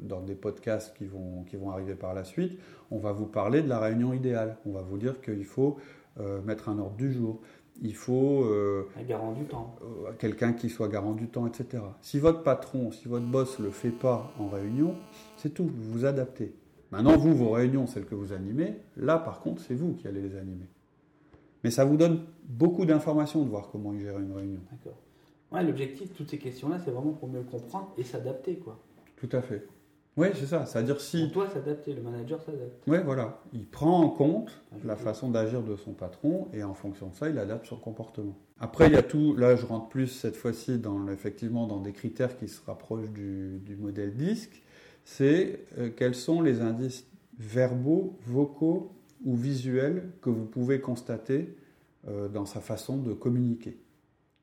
dans 0.01 0.21
des 0.21 0.35
podcasts 0.35 0.95
qui 0.97 1.05
vont, 1.05 1.43
qui 1.43 1.55
vont 1.55 1.69
arriver 1.69 1.95
par 1.95 2.13
la 2.13 2.23
suite, 2.23 2.59
on 2.91 2.99
va 2.99 3.11
vous 3.11 3.27
parler 3.27 3.61
de 3.61 3.69
la 3.69 3.79
réunion 3.79 4.13
idéale. 4.13 4.57
On 4.65 4.71
va 4.71 4.81
vous 4.81 4.97
dire 4.97 5.21
qu'il 5.21 5.45
faut 5.45 5.77
euh, 6.19 6.41
mettre 6.41 6.69
un 6.69 6.79
ordre 6.79 6.95
du 6.95 7.11
jour. 7.11 7.41
Il 7.81 7.93
faut 7.93 8.45
euh, 8.45 8.87
un 8.97 9.03
garant 9.03 9.33
du 9.33 9.43
temps. 9.43 9.75
Euh, 9.83 10.11
quelqu'un 10.17 10.53
qui 10.53 10.69
soit 10.69 10.87
garant 10.87 11.13
du 11.13 11.27
temps, 11.27 11.45
etc. 11.45 11.83
Si 12.01 12.19
votre 12.19 12.41
patron, 12.41 12.91
si 12.91 13.07
votre 13.07 13.25
boss 13.25 13.59
le 13.59 13.69
fait 13.69 13.89
pas 13.89 14.31
en 14.39 14.47
réunion, 14.47 14.95
c'est 15.35 15.53
tout. 15.53 15.65
Vous 15.65 15.91
vous 15.91 16.05
adaptez. 16.05 16.55
Maintenant, 16.91 17.17
vous, 17.17 17.35
vos 17.35 17.51
réunions, 17.51 17.87
celles 17.87 18.05
que 18.05 18.15
vous 18.15 18.31
animez, 18.31 18.75
là, 18.95 19.17
par 19.17 19.41
contre, 19.41 19.61
c'est 19.61 19.73
vous 19.73 19.93
qui 19.93 20.07
allez 20.07 20.21
les 20.21 20.37
animer. 20.37 20.67
Mais 21.63 21.71
ça 21.71 21.83
vous 21.83 21.97
donne 21.97 22.21
beaucoup 22.47 22.85
d'informations 22.85 23.43
de 23.43 23.49
voir 23.49 23.69
comment 23.71 23.97
gère 23.97 24.19
une 24.19 24.31
réunion. 24.31 24.61
D'accord. 24.71 24.97
Ouais, 25.55 25.63
l'objectif 25.63 26.09
de 26.09 26.13
toutes 26.13 26.29
ces 26.29 26.37
questions-là, 26.37 26.79
c'est 26.83 26.91
vraiment 26.91 27.13
pour 27.13 27.29
mieux 27.29 27.43
comprendre 27.43 27.93
et 27.97 28.03
s'adapter, 28.03 28.57
quoi. 28.57 28.77
Tout 29.15 29.29
à 29.31 29.41
fait. 29.41 29.65
Oui, 30.17 30.27
c'est 30.33 30.45
ça. 30.45 30.65
C'est-à-dire 30.65 30.99
si. 30.99 31.23
Pour 31.23 31.31
toi, 31.43 31.49
s'adapter, 31.49 31.93
le 31.93 32.01
manager 32.01 32.41
s'adapte. 32.41 32.83
Oui, 32.87 32.97
voilà. 33.03 33.41
Il 33.53 33.65
prend 33.65 34.01
en 34.01 34.09
compte 34.09 34.61
la 34.83 34.95
façon 34.95 35.29
d'agir 35.29 35.61
de 35.61 35.75
son 35.75 35.93
patron 35.93 36.47
et 36.53 36.63
en 36.63 36.73
fonction 36.73 37.07
de 37.07 37.15
ça, 37.15 37.29
il 37.29 37.37
adapte 37.37 37.65
son 37.67 37.77
comportement. 37.77 38.37
Après, 38.59 38.87
il 38.87 38.93
y 38.93 38.97
a 38.97 39.03
tout. 39.03 39.35
Là, 39.35 39.55
je 39.55 39.65
rentre 39.65 39.87
plus 39.89 40.07
cette 40.07 40.35
fois-ci 40.35 40.77
dans 40.77 41.07
effectivement 41.09 41.67
dans 41.67 41.79
des 41.79 41.93
critères 41.93 42.37
qui 42.37 42.47
se 42.47 42.61
rapprochent 42.65 43.09
du, 43.09 43.77
modèle 43.79 44.15
disque. 44.15 44.61
C'est 45.03 45.65
euh, 45.77 45.89
quels 45.95 46.15
sont 46.15 46.41
les 46.41 46.61
indices 46.61 47.05
verbaux, 47.37 48.17
vocaux 48.25 48.91
ou 49.23 49.35
visuels 49.35 50.11
que 50.21 50.29
vous 50.29 50.45
pouvez 50.45 50.79
constater 50.81 51.55
euh, 52.07 52.27
dans 52.27 52.45
sa 52.45 52.61
façon 52.61 52.97
de 52.97 53.13
communiquer. 53.13 53.77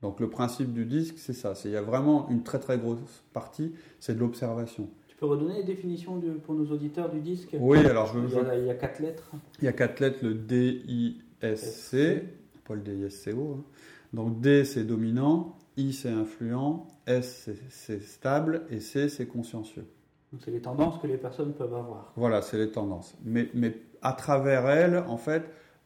Donc 0.03 0.21
le 0.21 0.29
principe 0.29 0.73
du 0.73 0.85
disque, 0.85 1.15
c'est 1.19 1.33
ça. 1.33 1.55
Il 1.65 1.71
y 1.71 1.77
a 1.77 1.83
vraiment 1.83 2.29
une 2.29 2.43
très 2.43 2.59
très 2.59 2.77
grosse 2.79 3.23
partie, 3.33 3.73
c'est 4.01 4.15
de 4.15 4.21
l'observation 4.21 4.89
peux 5.23 5.29
redonner 5.29 5.59
les 5.59 5.63
définitions 5.63 6.21
pour 6.45 6.57
nos 6.57 6.67
auditeurs 6.73 7.09
du 7.09 7.21
disque? 7.21 7.57
Oui, 7.61 7.79
alors 7.87 8.07
je 8.09 8.19
veux. 8.19 8.29
Il 8.59 8.67
y, 8.67 8.71
a, 8.71 8.75
quatre 8.75 8.99
lettres. 8.99 9.31
Il 9.61 9.67
y 9.67 9.69
a 9.69 9.73
quatre 9.73 10.01
lettres, 10.01 10.19
le 10.21 10.35
D, 10.35 10.83
I, 10.89 11.23
S, 11.41 11.91
C, 11.91 12.25
pas 12.65 12.75
le 12.75 12.81
D, 12.81 12.97
I, 12.97 13.05
S, 13.05 13.21
C, 13.21 13.33
O. 13.33 13.59
Hein. 13.59 13.65
Donc 14.13 14.41
D, 14.41 14.65
c'est 14.65 14.83
dominant, 14.83 15.55
I, 15.77 15.93
c'est 15.93 16.11
influent, 16.11 16.89
S, 17.07 17.49
c'est 17.71 18.03
stable, 18.03 18.63
et 18.69 18.81
C, 18.81 19.09
c'est 19.09 19.27
consciencieux. 19.27 19.87
Donc 20.33 20.43
c'est 20.45 20.51
les 20.51 20.61
tendances 20.61 20.99
que 21.01 21.07
les 21.07 21.19
personnes 21.19 21.53
peuvent 21.53 21.75
avoir. 21.75 22.13
Voilà, 22.17 22.43
c'est 22.43 22.59
les 22.59 22.73
tendances. 22.73 23.17
Mais, 23.25 23.49
mais 23.55 23.77
à 24.03 24.15
travers 24.15 24.69
elles, 24.69 25.05
en 25.07 25.19
fait, 25.19 25.45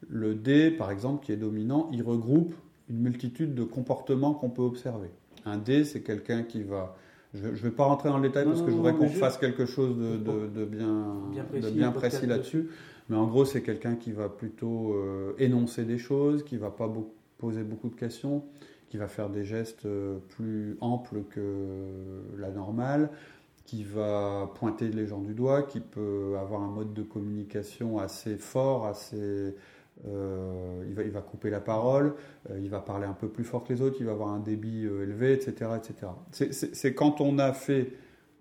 le 0.08 0.34
D, 0.34 0.70
par 0.70 0.90
exemple, 0.90 1.22
qui 1.22 1.32
est 1.32 1.36
dominant, 1.36 1.90
il 1.92 2.02
regroupe 2.02 2.54
une 2.88 2.98
multitude 2.98 3.54
de 3.54 3.64
comportements 3.64 4.34
qu'on 4.34 4.50
peut 4.50 4.62
observer. 4.62 5.10
Un 5.44 5.58
D, 5.58 5.84
c'est 5.84 6.02
quelqu'un 6.02 6.42
qui 6.42 6.62
va 6.62 6.96
je 7.34 7.48
ne 7.48 7.54
vais 7.54 7.70
pas 7.70 7.84
rentrer 7.84 8.08
dans 8.08 8.18
le 8.18 8.28
détail 8.28 8.44
parce 8.44 8.62
que 8.62 8.70
je 8.70 8.76
voudrais 8.76 8.94
qu'on 8.94 9.08
fasse 9.08 9.38
quelque 9.38 9.66
chose 9.66 9.96
de, 9.96 10.64
bien, 10.64 11.92
précis, 11.92 12.26
là-dessus. 12.26 12.68
Mais 13.08 13.16
en 13.16 13.26
gros, 13.26 13.44
c'est 13.44 13.62
quelqu'un 13.62 13.94
qui 13.94 14.12
va 14.12 14.28
plutôt 14.28 14.94
euh, 14.94 15.32
énoncer 15.38 15.84
des 15.84 15.98
choses, 15.98 16.44
qui 16.44 16.56
va 16.56 16.70
pas 16.70 16.92
poser 17.38 17.62
beaucoup 17.62 17.88
de 17.88 17.94
questions, 17.94 18.42
qui 18.88 18.96
va 18.96 19.06
faire 19.06 19.28
des 19.28 19.44
gestes 19.44 19.86
euh, 19.86 20.18
plus 20.30 20.76
amples 20.80 21.22
que 21.30 21.40
la 22.36 22.50
normale, 22.50 23.10
qui 23.64 23.84
va 23.84 24.50
pointer 24.56 24.88
les 24.88 25.06
gens 25.06 25.20
du 25.20 25.34
doigt, 25.34 25.62
qui 25.62 25.80
peut 25.80 26.36
avoir 26.40 26.62
un 26.62 26.70
mode 26.70 26.94
de 26.94 27.02
communication 27.02 27.98
assez 27.98 28.36
fort, 28.36 28.86
assez 28.86 29.54
euh, 30.06 30.84
il, 30.86 30.94
va, 30.94 31.02
il, 31.02 31.10
va, 31.10 31.20
couper 31.20 31.50
la 31.50 31.60
parole, 31.60 32.14
euh, 32.50 32.60
il 32.60 32.68
va 32.68 32.80
parler 32.80 33.06
un 33.06 33.14
peu 33.14 33.28
plus 33.28 33.44
fort 33.44 33.64
que 33.64 33.72
les 33.72 33.80
autres, 33.80 33.96
il 33.98 34.06
va 34.06 34.12
avoir 34.12 34.28
un 34.28 34.40
débit 34.40 34.84
euh, 34.84 35.02
élevé, 35.02 35.32
etc. 35.32 35.70
etc. 35.76 36.12
C'est 36.30 36.94
quand 36.94 37.20
on 37.20 37.38
a 37.38 37.52
fait 37.52 37.92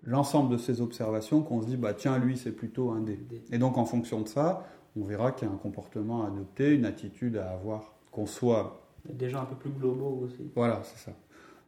l'ensemble 0.04 0.52
de 0.52 0.58
ces 0.58 0.80
observations 0.80 1.42
qu'on 1.42 1.62
se 1.62 1.66
dit, 1.66 1.76
bah 1.76 1.94
tiens, 1.94 2.18
lui, 2.18 2.36
c'est 2.36 2.52
plutôt 2.52 2.90
un 2.90 3.00
D. 3.00 3.18
Et 3.50 3.58
donc, 3.58 3.78
en 3.78 3.86
fonction 3.86 4.20
de 4.20 4.28
ça, 4.28 4.66
on 4.96 5.04
verra 5.04 5.32
qu'il 5.32 5.48
y 5.48 5.50
a 5.50 5.54
un 5.54 5.58
comportement 5.58 6.24
à 6.24 6.28
adopter, 6.28 6.74
une 6.74 6.84
attitude 6.84 7.36
à 7.38 7.50
avoir, 7.50 7.94
qu'on 8.12 8.26
soit 8.26 8.82
gens 9.20 9.42
un 9.42 9.46
peu 9.46 9.56
plus 9.56 9.70
globaux 9.70 10.22
aussi. 10.24 10.50
voilà, 10.54 10.82
c'est 10.84 10.98
ça. 10.98 11.16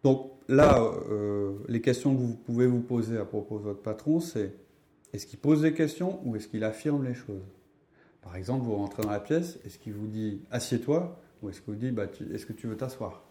Donc 0.05 0.31
là, 0.49 0.81
les 1.69 1.81
questions 1.81 2.15
que 2.15 2.21
vous 2.21 2.37
pouvez 2.37 2.67
vous 2.67 2.81
poser 2.81 3.17
à 3.17 3.25
propos 3.25 3.59
de 3.59 3.65
votre 3.65 3.83
patron, 3.83 4.21
c'est 4.21 4.55
est-ce 5.13 5.27
qu'il 5.27 5.39
pose 5.39 5.63
des 5.63 5.73
questions 5.73 6.21
ou 6.25 6.37
est-ce 6.37 6.47
qu'il 6.47 6.63
affirme 6.63 7.05
les 7.05 7.15
choses? 7.15 7.43
Par 8.29 8.37
exemple, 8.37 8.63
vous 8.67 8.77
rentrez 8.77 9.03
dans 9.03 9.11
la 9.11 9.21
pièce, 9.21 9.59
est-ce 9.65 9.79
qu'il 9.79 9.95
vous 9.95 10.07
dit 10.07 10.43
assieds-toi 10.51 11.19
ou 11.41 11.49
est-ce 11.49 11.63
qu'il 11.63 11.73
vous 11.73 11.81
dit 11.81 11.91
bah, 11.91 12.05
est-ce 12.35 12.45
que 12.45 12.53
tu 12.53 12.67
veux 12.67 12.77
t'asseoir? 12.77 13.23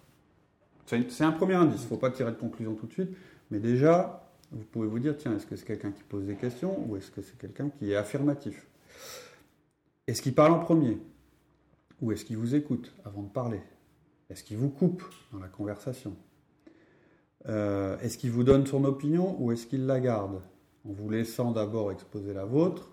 C'est 0.88 1.12
c'est 1.12 1.24
un 1.24 1.32
premier 1.32 1.54
indice, 1.54 1.82
il 1.82 1.84
ne 1.84 1.90
faut 1.90 1.98
pas 1.98 2.10
tirer 2.10 2.32
de 2.32 2.38
conclusion 2.38 2.74
tout 2.74 2.88
de 2.88 2.94
suite, 2.94 3.12
mais 3.52 3.60
déjà, 3.60 4.28
vous 4.52 4.64
pouvez 4.64 4.88
vous 4.88 4.98
dire 4.98 5.16
tiens, 5.16 5.36
est-ce 5.36 5.46
que 5.46 5.56
c'est 5.56 5.66
quelqu'un 5.68 5.92
qui 5.92 6.02
pose 6.02 6.26
des 6.26 6.34
questions 6.36 6.84
ou 6.90 6.98
est-ce 6.98 7.12
que 7.12 7.22
c'est 7.22 7.38
quelqu'un 7.38 7.70
qui 7.70 7.92
est 7.92 7.96
affirmatif? 7.96 8.66
Est-ce 10.08 10.24
qu'il 10.24 10.34
parle 10.34 10.54
en 10.54 10.60
premier? 10.60 10.98
Ou 12.02 12.12
est-ce 12.12 12.26
qu'il 12.26 12.38
vous 12.38 12.56
écoute 12.56 12.92
avant 13.06 13.22
de 13.22 13.30
parler? 13.30 13.62
Est-ce 14.32 14.44
qu'il 14.44 14.58
vous 14.58 14.70
coupe 14.70 15.04
dans 15.32 15.40
la 15.40 15.48
conversation? 15.48 16.16
Euh, 17.48 18.00
Est-ce 18.00 18.18
qu'il 18.18 18.32
vous 18.32 18.44
donne 18.44 18.66
son 18.66 18.84
opinion 18.84 19.36
ou 19.40 19.52
est-ce 19.52 19.68
qu'il 19.68 19.86
la 19.86 20.00
garde? 20.00 20.42
En 20.90 20.92
vous 20.92 21.10
laissant 21.12 21.52
d'abord 21.52 21.92
exposer 21.92 22.34
la 22.34 22.46
vôtre, 22.46 22.90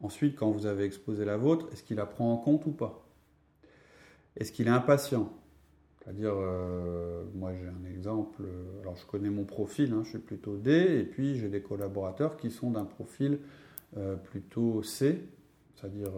ensuite 0.00 0.36
quand 0.36 0.50
vous 0.50 0.66
avez 0.66 0.84
exposé 0.84 1.24
la 1.24 1.36
vôtre, 1.36 1.68
est-ce 1.72 1.82
qu'il 1.82 1.96
la 1.96 2.06
prend 2.06 2.32
en 2.32 2.36
compte 2.36 2.66
ou 2.66 2.72
pas? 2.72 3.06
Est-ce 4.36 4.52
qu'il 4.52 4.66
est 4.66 4.70
impatient? 4.70 5.32
C'est-à-dire, 6.06 6.34
euh, 6.36 7.24
moi 7.34 7.52
j'ai 7.52 7.66
un 7.66 7.90
exemple, 7.90 8.42
euh, 8.42 8.80
alors 8.82 8.96
je 8.96 9.04
connais 9.06 9.30
mon 9.30 9.44
profil, 9.44 9.92
hein, 9.92 10.02
je 10.04 10.10
suis 10.10 10.18
plutôt 10.18 10.56
D, 10.56 10.70
et 10.70 11.02
puis 11.02 11.36
j'ai 11.36 11.48
des 11.48 11.60
collaborateurs 11.60 12.36
qui 12.36 12.52
sont 12.52 12.70
d'un 12.70 12.84
profil 12.84 13.40
euh, 13.96 14.14
plutôt 14.14 14.84
C, 14.84 15.24
c'est-à-dire 15.74 16.12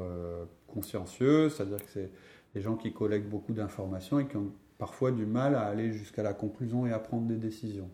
consciencieux, 0.67 1.49
c'est-à-dire 1.49 1.79
que 1.79 1.91
c'est 1.91 2.11
des 2.55 2.61
gens 2.61 2.77
qui 2.77 2.93
collectent 2.93 3.31
beaucoup 3.31 3.55
d'informations 3.55 4.21
et 4.21 4.27
qui 4.27 4.37
ont 4.37 4.53
parfois 4.77 5.11
du 5.11 5.25
mal 5.27 5.55
à 5.55 5.63
aller 5.63 5.93
jusqu'à 5.93 6.23
la 6.23 6.35
conclusion 6.35 6.87
et 6.87 6.93
à 6.93 6.99
prendre 6.99 7.27
des 7.27 7.37
décisions. 7.37 7.89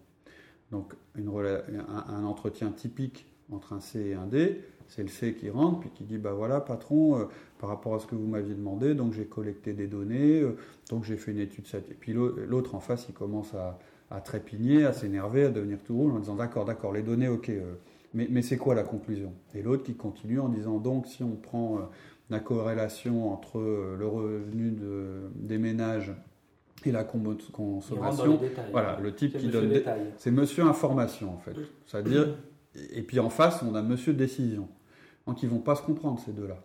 Donc 0.73 0.95
un 1.17 2.25
entretien 2.25 2.71
typique 2.73 3.27
entre 3.51 3.73
un 3.73 3.81
C 3.81 4.01
et 4.01 4.15
un 4.15 4.27
D, 4.27 4.63
c'est 4.89 5.03
le 5.03 5.09
C 5.09 5.35
qui 5.35 5.51
rentre 5.51 5.81
puis 5.81 5.91
qui 5.91 6.05
dit 6.05 6.19
bah 6.19 6.33
voilà 6.33 6.61
patron 6.61 7.19
euh, 7.19 7.25
par 7.59 7.69
rapport 7.71 7.95
à 7.95 7.99
ce 7.99 8.07
que 8.07 8.15
vous 8.15 8.27
m'aviez 8.27 8.55
demandé 8.55 8.95
donc 8.95 9.13
j'ai 9.13 9.25
collecté 9.27 9.73
des 9.73 9.87
données 9.87 10.41
euh, 10.41 10.57
donc 10.91 11.05
j'ai 11.05 11.17
fait 11.17 11.33
une 11.33 11.39
étude 11.41 11.65
et 11.91 11.95
puis 11.95 12.13
l'au- 12.13 12.35
l'autre 12.47 12.75
en 12.75 12.81
face 12.81 13.07
il 13.09 13.15
commence 13.15 13.55
à, 13.55 13.79
à 14.11 14.21
trépigner 14.21 14.85
à 14.85 14.93
s'énerver 14.93 15.45
à 15.45 15.51
devenir 15.51 15.79
tout 15.85 15.97
rouge 15.97 16.13
en 16.13 16.19
disant 16.19 16.35
d'accord 16.37 16.65
d'accord 16.65 16.93
les 16.93 17.03
données 17.03 17.29
ok 17.29 17.49
euh, 17.51 17.75
mais, 18.17 18.29
mais 18.31 18.43
c'est 18.43 18.57
quoi 18.59 18.77
la 18.77 18.85
conclusion? 18.85 19.33
Et 19.57 19.63
l'autre 19.63 19.83
qui 19.83 19.95
continue 19.95 20.39
en 20.39 20.49
disant 20.49 20.79
donc 20.79 21.07
si 21.09 21.25
on 21.25 21.35
prend 21.35 21.81
la 22.31 22.39
corrélation 22.39 23.33
entre 23.33 23.59
le 23.99 24.07
revenu 24.07 24.71
de- 24.71 25.23
des 25.35 25.59
ménages 25.59 26.13
et 26.87 26.93
la 26.93 27.03
consommation, 27.03 28.37
voilà, 28.71 28.99
le 29.03 29.15
type 29.15 29.33
qui 29.39 29.47
donne 29.53 29.69
des- 29.71 29.81
c'est 30.19 30.31
monsieur 30.31 30.63
information 30.63 31.33
en 31.35 31.39
fait. 31.39 31.55
C'est-à-dire, 31.87 32.27
et 32.93 33.03
puis 33.03 33.19
en 33.21 33.31
face, 33.31 33.63
on 33.63 33.75
a 33.75 33.83
monsieur 33.83 34.13
décision. 34.13 34.69
Donc 35.27 35.43
ils 35.43 35.49
vont 35.49 35.59
pas 35.59 35.77
se 35.77 35.83
comprendre 35.83 36.21
ces 36.21 36.33
deux-là. 36.33 36.63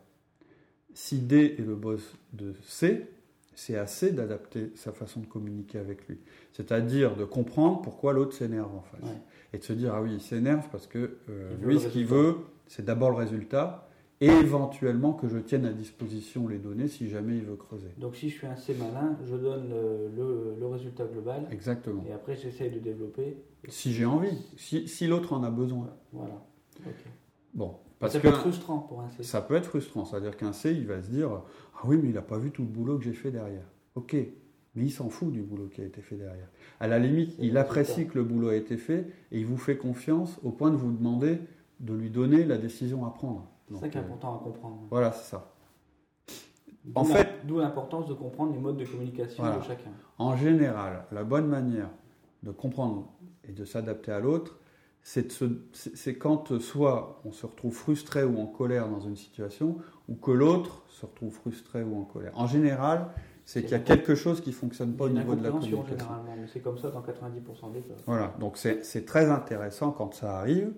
Si 0.93 1.19
D 1.19 1.55
est 1.57 1.61
le 1.61 1.75
boss 1.75 2.15
de 2.33 2.53
C, 2.63 3.09
c'est 3.55 3.77
à 3.77 3.87
C 3.87 4.11
d'adapter 4.11 4.71
sa 4.75 4.91
façon 4.91 5.19
de 5.19 5.25
communiquer 5.25 5.77
avec 5.77 6.07
lui. 6.07 6.17
C'est-à-dire 6.53 7.15
de 7.15 7.25
comprendre 7.25 7.81
pourquoi 7.81 8.13
l'autre 8.13 8.33
s'énerve 8.33 8.73
en 8.73 8.81
face. 8.81 9.03
Ouais. 9.03 9.21
Et 9.53 9.57
de 9.57 9.63
se 9.63 9.73
dire, 9.73 9.93
ah 9.93 10.01
oui, 10.01 10.13
il 10.13 10.21
s'énerve 10.21 10.67
parce 10.71 10.87
que 10.87 11.17
euh, 11.29 11.55
lui, 11.61 11.79
ce 11.79 11.87
qu'il 11.87 12.05
veut, 12.05 12.37
c'est 12.67 12.85
d'abord 12.85 13.09
le 13.09 13.17
résultat 13.17 13.88
et 14.21 14.27
éventuellement 14.27 15.13
que 15.13 15.27
je 15.27 15.37
tienne 15.37 15.65
à 15.65 15.71
disposition 15.73 16.47
les 16.47 16.57
données 16.57 16.87
si 16.87 17.07
jamais 17.09 17.37
il 17.37 17.43
veut 17.43 17.55
creuser. 17.55 17.89
Donc 17.97 18.15
si 18.15 18.29
je 18.29 18.37
suis 18.37 18.47
un 18.47 18.55
C 18.55 18.75
malin, 18.77 19.17
je 19.25 19.35
donne 19.35 19.69
le, 19.69 20.09
le- 20.15 20.55
le 20.59 20.67
résultat 20.67 21.05
global 21.05 21.47
Exactement. 21.51 22.03
et 22.07 22.11
après 22.11 22.35
j'essaye 22.35 22.69
de 22.71 22.79
développer. 22.79 23.37
Si 23.69 23.93
j'ai 23.93 24.05
envie, 24.05 24.37
si, 24.57 24.87
si 24.87 25.07
l'autre 25.07 25.33
en 25.33 25.43
a 25.43 25.49
besoin. 25.51 25.89
Voilà. 26.11 26.43
Bon, 27.53 27.75
parce 27.99 28.13
ça 28.13 28.19
que 28.19 28.23
peut 28.27 28.33
être 28.33 28.39
frustrant 28.41 28.79
pour 28.79 29.01
un 29.01 29.09
C. 29.09 29.23
ça 29.23 29.41
peut 29.41 29.55
être 29.55 29.65
frustrant. 29.67 30.05
C'est-à-dire 30.05 30.37
qu'un 30.37 30.53
C, 30.53 30.71
il 30.71 30.85
va 30.87 31.01
se 31.01 31.09
dire 31.09 31.29
Ah 31.75 31.81
oui, 31.85 31.97
mais 32.01 32.09
il 32.09 32.13
n'a 32.15 32.21
pas 32.21 32.37
vu 32.37 32.51
tout 32.51 32.61
le 32.61 32.67
boulot 32.69 32.97
que 32.97 33.03
j'ai 33.03 33.13
fait 33.13 33.31
derrière. 33.31 33.65
Ok, 33.95 34.13
mais 34.75 34.83
il 34.83 34.91
s'en 34.91 35.09
fout 35.09 35.31
du 35.31 35.41
boulot 35.41 35.67
qui 35.67 35.81
a 35.81 35.85
été 35.85 36.01
fait 36.01 36.15
derrière. 36.15 36.47
À 36.79 36.87
la 36.87 36.99
limite, 36.99 37.35
il 37.39 37.57
apprécie 37.57 38.07
que 38.07 38.17
le 38.17 38.23
boulot 38.23 38.49
a 38.49 38.55
été 38.55 38.77
fait 38.77 39.07
et 39.31 39.39
il 39.39 39.45
vous 39.45 39.57
fait 39.57 39.77
confiance 39.77 40.39
au 40.43 40.51
point 40.51 40.71
de 40.71 40.75
vous 40.77 40.91
demander 40.91 41.39
de 41.79 41.93
lui 41.93 42.09
donner 42.09 42.45
la 42.45 42.57
décision 42.57 43.05
à 43.05 43.09
prendre. 43.11 43.49
C'est 43.71 43.79
ça 43.79 43.89
qui 43.89 43.97
est 43.97 44.01
euh, 44.01 44.03
important 44.03 44.35
à 44.35 44.43
comprendre. 44.43 44.77
voilà, 44.89 45.11
c'est 45.11 45.29
ça. 45.31 45.51
En 46.95 47.03
fait- 47.03 47.45
D'où 47.45 47.59
l'importance 47.59 48.07
de 48.07 48.13
comprendre 48.13 48.53
les 48.53 48.57
modes 48.59 48.77
de 48.77 48.85
communication 48.85 49.43
Voilà. 49.43 49.59
de 49.59 49.63
chacun. 49.63 49.91
En 50.17 50.35
général, 50.35 51.05
la 51.11 51.23
bonne 51.23 51.47
manière 51.47 51.89
de 52.43 52.51
comprendre 52.51 53.11
et 53.47 53.51
de 53.51 53.65
s'adapter 53.65 54.11
à 54.11 54.19
l'autre, 54.19 54.57
c'est 55.01 56.17
quand 56.17 56.51
euh, 56.51 56.59
soit 56.59 57.21
on 57.25 57.31
se 57.31 57.45
retrouve 57.45 57.73
frustré 57.73 58.23
ou 58.23 58.39
en 58.39 58.45
colère 58.47 58.89
dans 58.89 58.99
une 59.01 59.15
situation, 59.15 59.77
ou 60.07 60.15
que 60.15 60.31
l'autre 60.31 60.83
se 60.89 61.05
retrouve 61.05 61.33
frustré 61.33 61.83
ou 61.83 61.97
en 61.99 62.03
colère. 62.03 62.31
En 62.35 62.47
général, 62.47 63.07
c'est 63.45 63.61
qu'il 63.61 63.71
y 63.71 63.75
a 63.75 63.79
quelque 63.79 64.15
chose 64.15 64.41
qui 64.41 64.51
fonctionne 64.51 64.93
pas 64.95 65.05
au 65.05 65.09
niveau 65.09 65.35
de 65.35 65.43
la 65.43 65.49
communication. 65.51 65.85
généralement, 65.87 66.35
mais 66.37 66.47
c'est 66.47 66.59
comme 66.59 66.77
ça 66.77 66.89
dans 66.91 67.01
90% 67.01 67.71
des 67.71 67.81
cas. 67.81 67.93
Voilà, 68.05 68.33
donc 68.39 68.57
c'est 68.57 68.83
c'est 68.85 69.05
très 69.05 69.29
intéressant 69.29 69.91
quand 69.91 70.13
ça 70.13 70.37
arrive. 70.37 70.71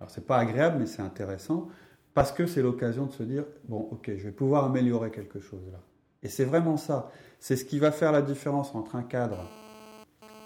Alors 0.00 0.10
c'est 0.10 0.26
pas 0.26 0.38
agréable, 0.38 0.76
mais 0.78 0.86
c'est 0.86 1.02
intéressant 1.02 1.68
parce 2.14 2.32
que 2.32 2.46
c'est 2.46 2.62
l'occasion 2.62 3.06
de 3.06 3.12
se 3.12 3.22
dire 3.22 3.44
bon, 3.68 3.88
ok, 3.90 4.12
je 4.16 4.24
vais 4.24 4.32
pouvoir 4.32 4.64
améliorer 4.64 5.10
quelque 5.10 5.40
chose 5.40 5.62
là. 5.72 5.80
Et 6.22 6.28
c'est 6.28 6.44
vraiment 6.44 6.76
ça. 6.76 7.10
C'est 7.38 7.56
ce 7.56 7.64
qui 7.64 7.78
va 7.78 7.92
faire 7.92 8.12
la 8.12 8.22
différence 8.22 8.74
entre 8.74 8.96
un 8.96 9.02
cadre 9.02 9.46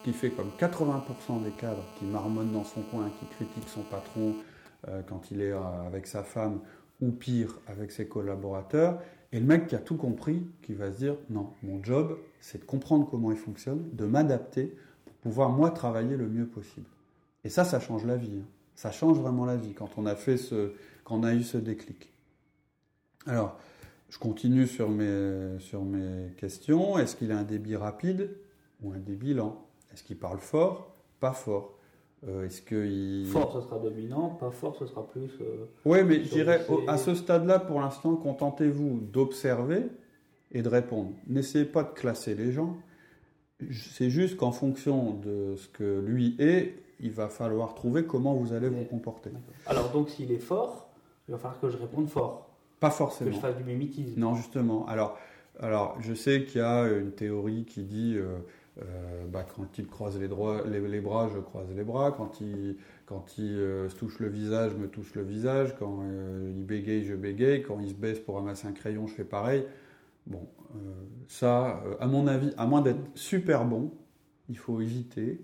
qui 0.03 0.13
fait 0.13 0.31
comme 0.31 0.51
80% 0.59 1.45
des 1.45 1.51
cadres 1.51 1.85
qui 1.99 2.05
marmonne 2.05 2.53
dans 2.53 2.65
son 2.65 2.83
coin, 2.83 3.11
qui 3.21 3.27
critique 3.27 3.69
son 3.69 3.83
patron 3.83 4.35
euh, 4.89 5.03
quand 5.07 5.31
il 5.31 5.41
est 5.41 5.53
euh, 5.53 5.87
avec 5.87 6.07
sa 6.07 6.23
femme 6.23 6.61
ou 7.01 7.11
pire 7.11 7.61
avec 7.69 7.93
ses 7.93 8.09
collaborateurs, 8.09 9.01
et 9.31 9.39
le 9.39 9.47
mec 9.47 9.67
qui 9.67 9.75
a 9.77 9.79
tout 9.79 9.97
compris, 9.97 10.47
qui 10.63 10.73
va 10.73 10.91
se 10.91 10.97
dire 10.97 11.17
non, 11.31 11.53
mon 11.63 11.83
job, 11.85 12.19
c'est 12.41 12.59
de 12.59 12.65
comprendre 12.65 13.09
comment 13.09 13.31
il 13.31 13.37
fonctionne, 13.37 13.85
de 13.93 14.05
m'adapter 14.05 14.75
pour 15.05 15.15
pouvoir 15.15 15.51
moi 15.51 15.71
travailler 15.71 16.17
le 16.17 16.29
mieux 16.29 16.47
possible. 16.47 16.87
Et 17.45 17.51
ça, 17.51 17.65
ça 17.65 17.79
change 17.79 18.05
la 18.05 18.17
vie. 18.17 18.39
hein. 18.41 18.47
Ça 18.75 18.91
change 18.91 19.19
vraiment 19.19 19.45
la 19.45 19.57
vie 19.57 19.75
quand 19.75 19.91
on 19.97 20.07
a 20.07 20.15
fait 20.15 20.37
ce, 20.37 20.73
quand 21.09 21.17
on 21.21 21.23
a 21.25 21.35
eu 21.35 21.43
ce 21.43 21.57
déclic. 21.57 22.13
Alors, 23.27 23.59
je 24.11 24.19
continue 24.19 24.67
sur 24.67 24.89
mes, 24.91 25.59
sur 25.59 25.83
mes 25.85 26.31
questions. 26.37 26.99
Est-ce 26.99 27.17
qu'il 27.17 27.33
a 27.33 27.39
un 27.39 27.43
débit 27.45 27.77
rapide 27.77 28.31
ou 28.83 28.93
un 28.93 28.99
débit 28.99 29.35
lent? 29.35 29.67
Est-ce 29.93 30.03
qu'il 30.03 30.19
parle 30.19 30.39
fort? 30.39 30.95
Pas 31.21 31.33
fort. 31.33 31.75
Euh, 32.27 32.47
Est-ce 32.47 32.61
qu'il 32.63 33.27
Fort, 33.27 33.53
ce 33.53 33.61
sera 33.67 33.79
dominant, 33.79 34.31
pas 34.31 34.51
fort, 34.51 34.77
ce 34.77 34.87
sera 34.87 35.07
plus. 35.07 35.31
euh, 35.41 35.67
oui, 35.85 36.03
mais 36.05 36.25
je 36.25 36.31
dirais, 36.31 36.67
à 36.89 36.99
ce 36.99 37.15
stade-là, 37.15 37.59
pour 37.61 37.81
l'instant, 37.81 38.17
contentez-vous 38.17 39.01
d'observer 39.01 39.85
et 40.53 40.63
de 40.63 40.69
répondre. 40.69 41.13
N'essayez 41.29 41.65
pas 41.65 41.85
de 41.85 41.91
classer 41.91 42.35
les 42.35 42.51
gens. 42.53 42.77
C'est 43.73 44.11
juste 44.11 44.37
qu'en 44.37 44.53
fonction 44.53 45.15
de 45.15 45.55
ce 45.57 45.69
que 45.69 46.01
lui 46.01 46.35
est, 46.39 46.75
il 47.01 47.13
va 47.13 47.29
falloir 47.29 47.75
trouver 47.75 48.05
comment 48.05 48.35
vous 48.35 48.53
allez 48.53 48.69
vous 48.69 48.85
comporter. 48.85 49.31
Alors, 49.67 49.91
donc, 49.93 50.09
s'il 50.11 50.33
est 50.33 50.39
fort, 50.39 50.88
il 51.29 51.33
va 51.33 51.39
falloir 51.39 51.61
que 51.61 51.69
je 51.69 51.77
réponde 51.77 52.09
fort, 52.09 52.49
Pas 52.81 52.89
que 52.91 52.95
forcément. 52.97 53.33
je 53.33 53.39
fasse 53.39 53.57
du 53.57 53.65
mimétisme. 53.65 54.19
Non, 54.19 54.35
justement. 54.35 54.87
Alors, 54.87 55.19
alors, 55.61 55.97
je 56.01 56.15
sais 56.15 56.45
qu'il 56.45 56.61
y 56.61 56.65
a 56.65 56.89
une 56.89 57.11
théorie 57.13 57.65
qui 57.65 57.83
dit 57.83 58.15
euh, 58.17 58.39
euh, 58.81 59.25
bah, 59.29 59.45
quand 59.57 59.77
il 59.79 59.87
croise 59.87 60.19
les, 60.19 60.29
droits- 60.29 60.63
les, 60.67 60.81
les 60.81 61.01
bras, 61.01 61.29
je 61.35 61.39
croise 61.41 61.67
les 61.75 61.85
bras. 61.85 62.13
Quand 62.13 62.41
il, 62.41 62.77
quand 63.07 63.37
il 63.39 63.45
euh, 63.57 63.89
se 63.89 63.97
touche 63.97 64.21
le 64.21 64.29
visage, 64.29 64.73
je 64.73 64.77
me 64.79 64.89
touche 64.89 65.15
le 65.15 65.23
visage. 65.23 65.75
Quand 65.79 66.03
il 66.57 66.65
bégaye, 66.65 67.05
je 67.05 67.15
bégaye. 67.15 67.63
Quand 67.63 67.79
il 67.81 67.89
se 67.91 67.95
baisse 67.95 68.21
pour 68.21 68.37
ramasser 68.37 68.69
un 68.69 68.73
crayon, 68.73 69.07
je 69.07 69.15
fais 69.15 69.25
pareil. 69.25 69.65
Bon, 70.27 70.47
ça, 71.27 71.83
à 72.01 72.07
mon 72.07 72.27
avis, 72.27 72.53
à 72.57 72.67
moins 72.67 72.81
d'être 72.83 73.01
super 73.15 73.65
bon, 73.65 73.91
il 74.49 74.59
faut 74.59 74.81
éviter. 74.81 75.41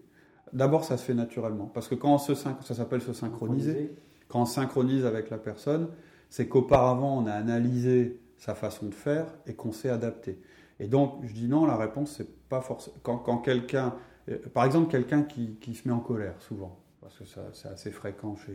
D'abord, 0.53 0.85
ça 0.85 0.97
se 0.97 1.05
fait 1.05 1.15
naturellement. 1.15 1.67
Parce 1.67 1.89
que 1.89 1.95
quand 1.95 2.15
on 2.15 2.19
se 2.19 2.35
ça 2.35 2.55
s'appelle 2.63 3.01
se 3.03 3.13
synchroniser 3.13 3.93
quand 4.29 4.43
on 4.43 4.47
synchronise 4.47 5.05
avec 5.05 5.31
la 5.31 5.39
personne, 5.39 5.89
c'est 6.31 6.49
qu'auparavant 6.49 7.23
on 7.23 7.27
a 7.27 7.33
analysé 7.33 8.21
sa 8.37 8.55
façon 8.55 8.87
de 8.87 8.95
faire 8.95 9.27
et 9.47 9.55
qu'on 9.55 9.73
s'est 9.73 9.89
adapté. 9.89 10.39
Et 10.81 10.87
donc 10.89 11.25
je 11.25 11.33
dis 11.33 11.49
non, 11.49 11.67
la 11.67 11.77
réponse 11.77 12.15
c'est 12.17 12.49
pas 12.49 12.61
forcément 12.61 12.97
quand, 13.03 13.19
quand 13.19 13.39
quelqu'un, 13.39 13.95
euh, 14.29 14.39
par 14.53 14.65
exemple 14.65 14.91
quelqu'un 14.91 15.23
qui, 15.23 15.57
qui 15.61 15.75
se 15.75 15.87
met 15.89 15.95
en 15.95 16.01
colère 16.01 16.35
souvent, 16.41 16.81
parce 17.01 17.17
que 17.19 17.25
ça, 17.25 17.43
c'est 17.53 17.69
assez 17.69 17.91
fréquent 17.91 18.35
chez 18.37 18.55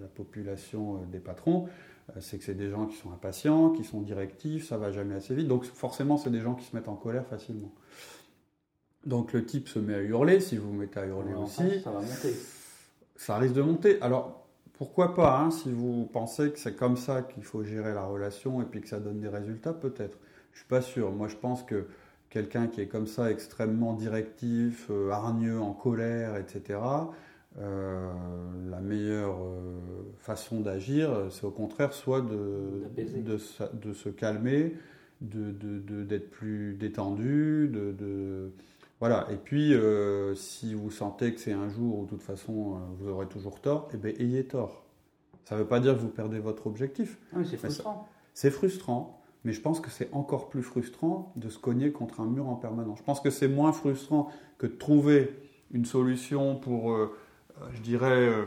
la 0.00 0.08
population 0.08 0.96
euh, 0.96 1.06
des 1.10 1.18
patrons, 1.18 1.68
euh, 2.10 2.20
c'est 2.20 2.38
que 2.38 2.44
c'est 2.44 2.54
des 2.54 2.70
gens 2.70 2.86
qui 2.86 2.96
sont 2.96 3.12
impatients, 3.12 3.70
qui 3.70 3.84
sont 3.84 4.00
directifs, 4.00 4.68
ça 4.68 4.78
va 4.78 4.92
jamais 4.92 5.14
assez 5.14 5.34
vite, 5.34 5.48
donc 5.48 5.64
forcément 5.64 6.16
c'est 6.16 6.30
des 6.30 6.40
gens 6.40 6.54
qui 6.54 6.64
se 6.64 6.74
mettent 6.74 6.88
en 6.88 6.96
colère 6.96 7.26
facilement. 7.26 7.72
Donc 9.04 9.32
le 9.32 9.44
type 9.44 9.68
se 9.68 9.78
met 9.78 9.94
à 9.94 10.00
hurler, 10.00 10.40
si 10.40 10.56
vous 10.56 10.68
vous 10.68 10.76
mettez 10.76 10.98
à 10.98 11.06
hurler 11.06 11.34
aussi, 11.34 11.80
ça 11.80 11.90
va 11.90 12.00
monter. 12.00 12.34
ça 13.14 13.36
risque 13.36 13.54
de 13.54 13.62
monter. 13.62 14.02
Alors, 14.02 14.45
pourquoi 14.78 15.14
pas, 15.14 15.38
hein, 15.40 15.50
si 15.50 15.72
vous 15.72 16.06
pensez 16.12 16.50
que 16.52 16.58
c'est 16.58 16.76
comme 16.76 16.96
ça 16.96 17.22
qu'il 17.22 17.44
faut 17.44 17.62
gérer 17.64 17.94
la 17.94 18.04
relation 18.04 18.60
et 18.62 18.64
puis 18.64 18.80
que 18.80 18.88
ça 18.88 19.00
donne 19.00 19.20
des 19.20 19.28
résultats, 19.28 19.72
peut-être. 19.72 20.18
Je 20.52 20.58
suis 20.58 20.68
pas 20.68 20.82
sûr. 20.82 21.12
Moi, 21.12 21.28
je 21.28 21.36
pense 21.36 21.62
que 21.62 21.86
quelqu'un 22.30 22.66
qui 22.66 22.80
est 22.82 22.86
comme 22.88 23.06
ça, 23.06 23.30
extrêmement 23.30 23.94
directif, 23.94 24.88
euh, 24.90 25.10
hargneux, 25.10 25.60
en 25.60 25.72
colère, 25.72 26.36
etc., 26.36 26.78
euh, 27.58 28.12
la 28.70 28.80
meilleure 28.80 29.38
euh, 29.42 29.78
façon 30.18 30.60
d'agir, 30.60 31.10
c'est 31.30 31.44
au 31.44 31.50
contraire 31.50 31.92
soit 31.94 32.20
de, 32.20 33.92
se 33.94 34.08
calmer, 34.10 34.74
de, 35.22 35.52
de- 35.52 35.78
de- 35.78 36.04
d'être 36.04 36.30
plus 36.30 36.74
détendu, 36.74 37.68
de- 37.72 38.50
voilà. 39.00 39.26
Et 39.30 39.36
puis, 39.36 39.74
euh, 39.74 40.34
si 40.34 40.74
vous 40.74 40.90
sentez 40.90 41.34
que 41.34 41.40
c'est 41.40 41.52
un 41.52 41.68
jour 41.68 41.98
où 41.98 42.04
de 42.04 42.10
toute 42.10 42.22
façon 42.22 42.74
euh, 42.74 42.78
vous 42.98 43.08
aurez 43.08 43.26
toujours 43.26 43.60
tort, 43.60 43.88
eh 43.92 43.96
bien, 43.96 44.12
ayez 44.18 44.44
tort. 44.44 44.84
Ça 45.44 45.54
ne 45.54 45.60
veut 45.60 45.66
pas 45.66 45.80
dire 45.80 45.94
que 45.94 46.00
vous 46.00 46.08
perdez 46.08 46.38
votre 46.38 46.66
objectif. 46.66 47.18
Ah, 47.34 47.38
c'est 47.44 47.56
frustrant. 47.56 48.08
C'est 48.34 48.50
frustrant, 48.50 49.22
mais 49.44 49.52
je 49.52 49.60
pense 49.60 49.80
que 49.80 49.90
c'est 49.90 50.12
encore 50.12 50.48
plus 50.48 50.62
frustrant 50.62 51.32
de 51.36 51.48
se 51.48 51.58
cogner 51.58 51.92
contre 51.92 52.20
un 52.20 52.26
mur 52.26 52.48
en 52.48 52.56
permanence. 52.56 52.98
Je 52.98 53.04
pense 53.04 53.20
que 53.20 53.30
c'est 53.30 53.48
moins 53.48 53.72
frustrant 53.72 54.28
que 54.58 54.66
de 54.66 54.74
trouver 54.74 55.30
une 55.70 55.84
solution 55.84 56.56
pour, 56.56 56.92
euh, 56.92 57.14
je 57.72 57.80
dirais, 57.80 58.28
euh, 58.28 58.44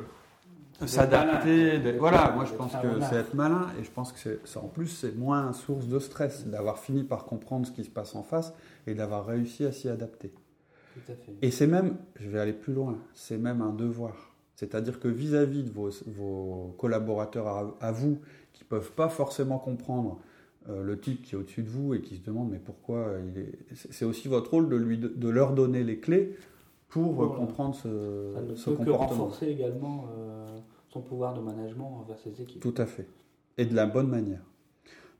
s'adapter. 0.87 1.79
Voilà, 1.97 2.31
moi 2.35 2.45
je 2.45 2.53
pense 2.53 2.71
que 2.73 3.01
c'est 3.09 3.15
être 3.15 3.33
malin 3.33 3.67
et 3.79 3.83
je 3.83 3.91
pense 3.91 4.11
que 4.11 4.19
c'est, 4.19 4.47
ça, 4.47 4.59
en 4.59 4.67
plus 4.67 4.87
c'est 4.87 5.15
moins 5.15 5.53
source 5.53 5.87
de 5.87 5.99
stress 5.99 6.47
d'avoir 6.47 6.79
fini 6.79 7.03
par 7.03 7.25
comprendre 7.25 7.67
ce 7.67 7.71
qui 7.71 7.83
se 7.83 7.89
passe 7.89 8.15
en 8.15 8.23
face 8.23 8.53
et 8.87 8.93
d'avoir 8.93 9.25
réussi 9.25 9.65
à 9.65 9.71
s'y 9.71 9.89
adapter. 9.89 10.31
Tout 10.93 11.11
à 11.11 11.15
fait. 11.15 11.33
Et 11.41 11.51
c'est 11.51 11.67
même, 11.67 11.97
je 12.19 12.29
vais 12.29 12.39
aller 12.39 12.53
plus 12.53 12.73
loin, 12.73 12.97
c'est 13.13 13.37
même 13.37 13.61
un 13.61 13.73
devoir. 13.73 14.35
C'est-à-dire 14.55 14.99
que 14.99 15.07
vis-à-vis 15.07 15.63
de 15.63 15.71
vos, 15.71 15.89
vos 16.07 16.75
collaborateurs 16.77 17.47
à, 17.47 17.75
à 17.79 17.91
vous, 17.91 18.19
qui 18.51 18.63
ne 18.63 18.67
peuvent 18.67 18.91
pas 18.91 19.07
forcément 19.07 19.57
comprendre 19.57 20.19
euh, 20.69 20.83
le 20.83 20.99
type 20.99 21.21
qui 21.21 21.35
est 21.35 21.37
au-dessus 21.37 21.63
de 21.63 21.69
vous 21.69 21.93
et 21.93 22.01
qui 22.01 22.17
se 22.17 22.21
demande 22.21 22.51
mais 22.51 22.59
pourquoi 22.59 23.13
il 23.33 23.41
est... 23.41 23.51
C'est 23.73 23.93
c'est 23.93 24.05
aussi 24.05 24.27
votre 24.27 24.51
rôle 24.51 24.67
de, 24.67 24.75
lui, 24.75 24.97
de 24.97 25.29
leur 25.29 25.53
donner 25.53 25.83
les 25.83 25.99
clés 25.99 26.37
pour 26.89 27.11
euh, 27.11 27.25
Voilà. 27.25 27.33
comprendre 27.35 27.75
ce, 27.75 28.31
Ça 28.33 28.41
ne 28.41 28.55
ce 28.55 28.69
peut 28.71 28.83
que 28.85 28.89
renforcer 28.89 29.47
également 29.47 30.05
euh, 30.17 30.57
son 30.89 31.01
pouvoir 31.01 31.33
de 31.33 31.41
management 31.41 31.99
envers 32.01 32.17
ses 32.19 32.41
équipes. 32.41 32.61
Tout 32.61 32.73
à 32.77 32.85
fait. 32.85 33.07
Et 33.57 33.65
de 33.65 33.75
la 33.75 33.85
bonne 33.85 34.07
manière. 34.07 34.41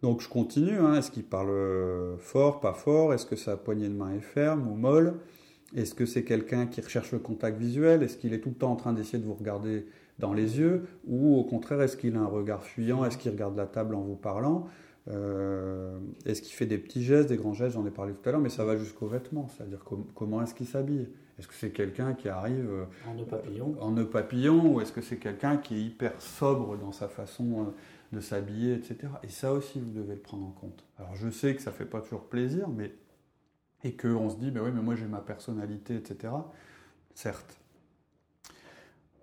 Donc 0.02 0.22
je 0.22 0.30
continue. 0.30 0.78
hein. 0.80 0.96
Est-ce 0.96 1.12
qu'il 1.12 1.26
parle 1.26 1.50
euh, 1.50 2.18
fort, 2.18 2.60
pas 2.62 2.74
fort? 2.74 3.14
Est-ce 3.14 3.26
que 3.26 3.36
sa 3.36 3.58
poignée 3.58 3.90
de 3.90 3.94
main 3.94 4.14
est 4.14 4.22
ferme 4.22 4.68
ou 4.72 4.76
molle? 4.76 5.16
Est-ce 5.76 5.94
que 5.94 6.06
c'est 6.06 6.24
quelqu'un 6.24 6.66
qui 6.66 6.82
recherche 6.82 7.12
le 7.12 7.20
contact 7.20 7.60
visuel? 7.60 8.02
Est-ce 8.02 8.18
qu'il 8.18 8.34
est 8.34 8.40
tout 8.40 8.50
le 8.50 8.56
temps 8.56 8.72
en 8.72 8.76
train 8.76 8.94
d'essayer 8.94 9.20
de 9.20 9.26
vous 9.26 9.36
regarder 9.36 9.86
dans 10.18 10.34
les 10.34 10.58
yeux? 10.58 10.88
Ou 11.08 11.36
au 11.38 11.44
contraire, 11.44 11.82
est-ce 11.82 11.98
qu'il 11.98 12.16
a 12.16 12.20
un 12.22 12.26
regard 12.28 12.64
fuyant? 12.64 13.06
Est-ce 13.06 13.18
qu'il 13.18 13.30
regarde 13.32 13.56
la 13.58 13.68
table 13.68 13.94
en 13.94 14.02
vous 14.02 14.16
parlant? 14.16 14.66
Euh, 15.10 15.98
Est-ce 16.26 16.42
qu'il 16.42 16.54
fait 16.54 16.66
des 16.66 16.78
petits 16.78 17.04
gestes, 17.04 17.30
des 17.30 17.38
grands 17.38 17.54
gestes? 17.54 17.74
J'en 17.76 17.86
ai 17.86 17.92
parlé 17.92 18.14
tout 18.14 18.28
à 18.28 18.32
l'heure, 18.32 18.42
mais 18.42 18.50
ça 18.50 18.64
va 18.66 18.76
jusqu'aux 18.78 19.08
vêtements. 19.08 19.48
C'est-à-dire 19.50 19.84
com- 19.84 20.06
comment 20.16 20.42
est-ce 20.42 20.54
qu'il 20.56 20.68
s'habille? 20.68 21.08
Est-ce 21.40 21.48
que 21.48 21.54
c'est 21.56 21.72
quelqu'un 21.72 22.14
qui 22.14 22.30
arrive... 22.30 22.70
euh, 22.70 22.86
En 23.08 23.14
nœud 23.16 23.26
papillon. 23.26 23.76
en 23.80 23.92
nœud 23.92 24.08
papillon 24.10 24.74
ou 24.76 24.82
est-ce 24.82 24.92
que 24.92 25.02
c'est 25.02 25.18
quelqu'un 25.18 25.58
qui 25.58 25.76
est 25.78 25.82
hyper 25.82 26.22
sobre 26.22 26.78
dans 26.78 26.92
sa 26.92 27.08
façon 27.08 27.62
euh, 27.62 28.16
de 28.16 28.20
s'habiller, 28.22 28.74
etc. 28.74 28.98
Et 29.24 29.30
ça 29.30 29.54
aussi, 29.54 29.80
vous 29.80 29.92
devez 29.92 30.16
le 30.16 30.20
prendre 30.22 30.46
en 30.46 30.52
compte. 30.52 30.84
Alors 30.98 31.16
je 31.16 31.30
sais 31.30 31.56
que 31.56 31.62
ça 31.62 31.72
fait 31.72 31.86
pas 31.86 32.02
toujours 32.02 32.26
plaisir, 32.26 32.68
mais 32.70 32.94
et 33.86 33.94
qu'on 33.96 34.30
se 34.30 34.36
dit, 34.36 34.52
ben 34.52 34.62
oui, 34.64 34.72
mais 34.74 34.82
moi 34.82 34.96
j'ai 34.96 35.06
ma 35.06 35.22
personnalité, 35.22 35.96
etc. 35.96 36.34
Certes. 37.16 37.56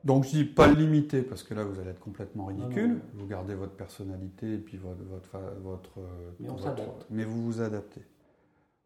Donc 0.05 0.25
je 0.25 0.31
dis 0.31 0.45
pas 0.45 0.69
le 0.69 0.75
limiter 0.75 1.23
parce 1.23 1.43
que 1.43 1.53
là 1.53 1.65
vous 1.65 1.79
allez 1.81 1.91
être 1.91 2.01
complètement 2.01 2.47
ridicule. 2.47 2.89
Non, 2.91 2.95
non. 2.95 3.01
Vous 3.15 3.27
gardez 3.27 3.55
votre 3.55 3.73
personnalité 3.75 4.55
et 4.55 4.59
puis 4.59 4.77
votre 4.79 5.03
votre 5.63 5.99
euh, 5.99 6.31
Mais 6.41 6.49
on 6.49 6.53
votre- 6.55 6.65
s'adapte. 6.65 7.07
Mais 7.11 7.25
vous 7.25 7.43
vous 7.45 7.61
adaptez. 7.61 8.03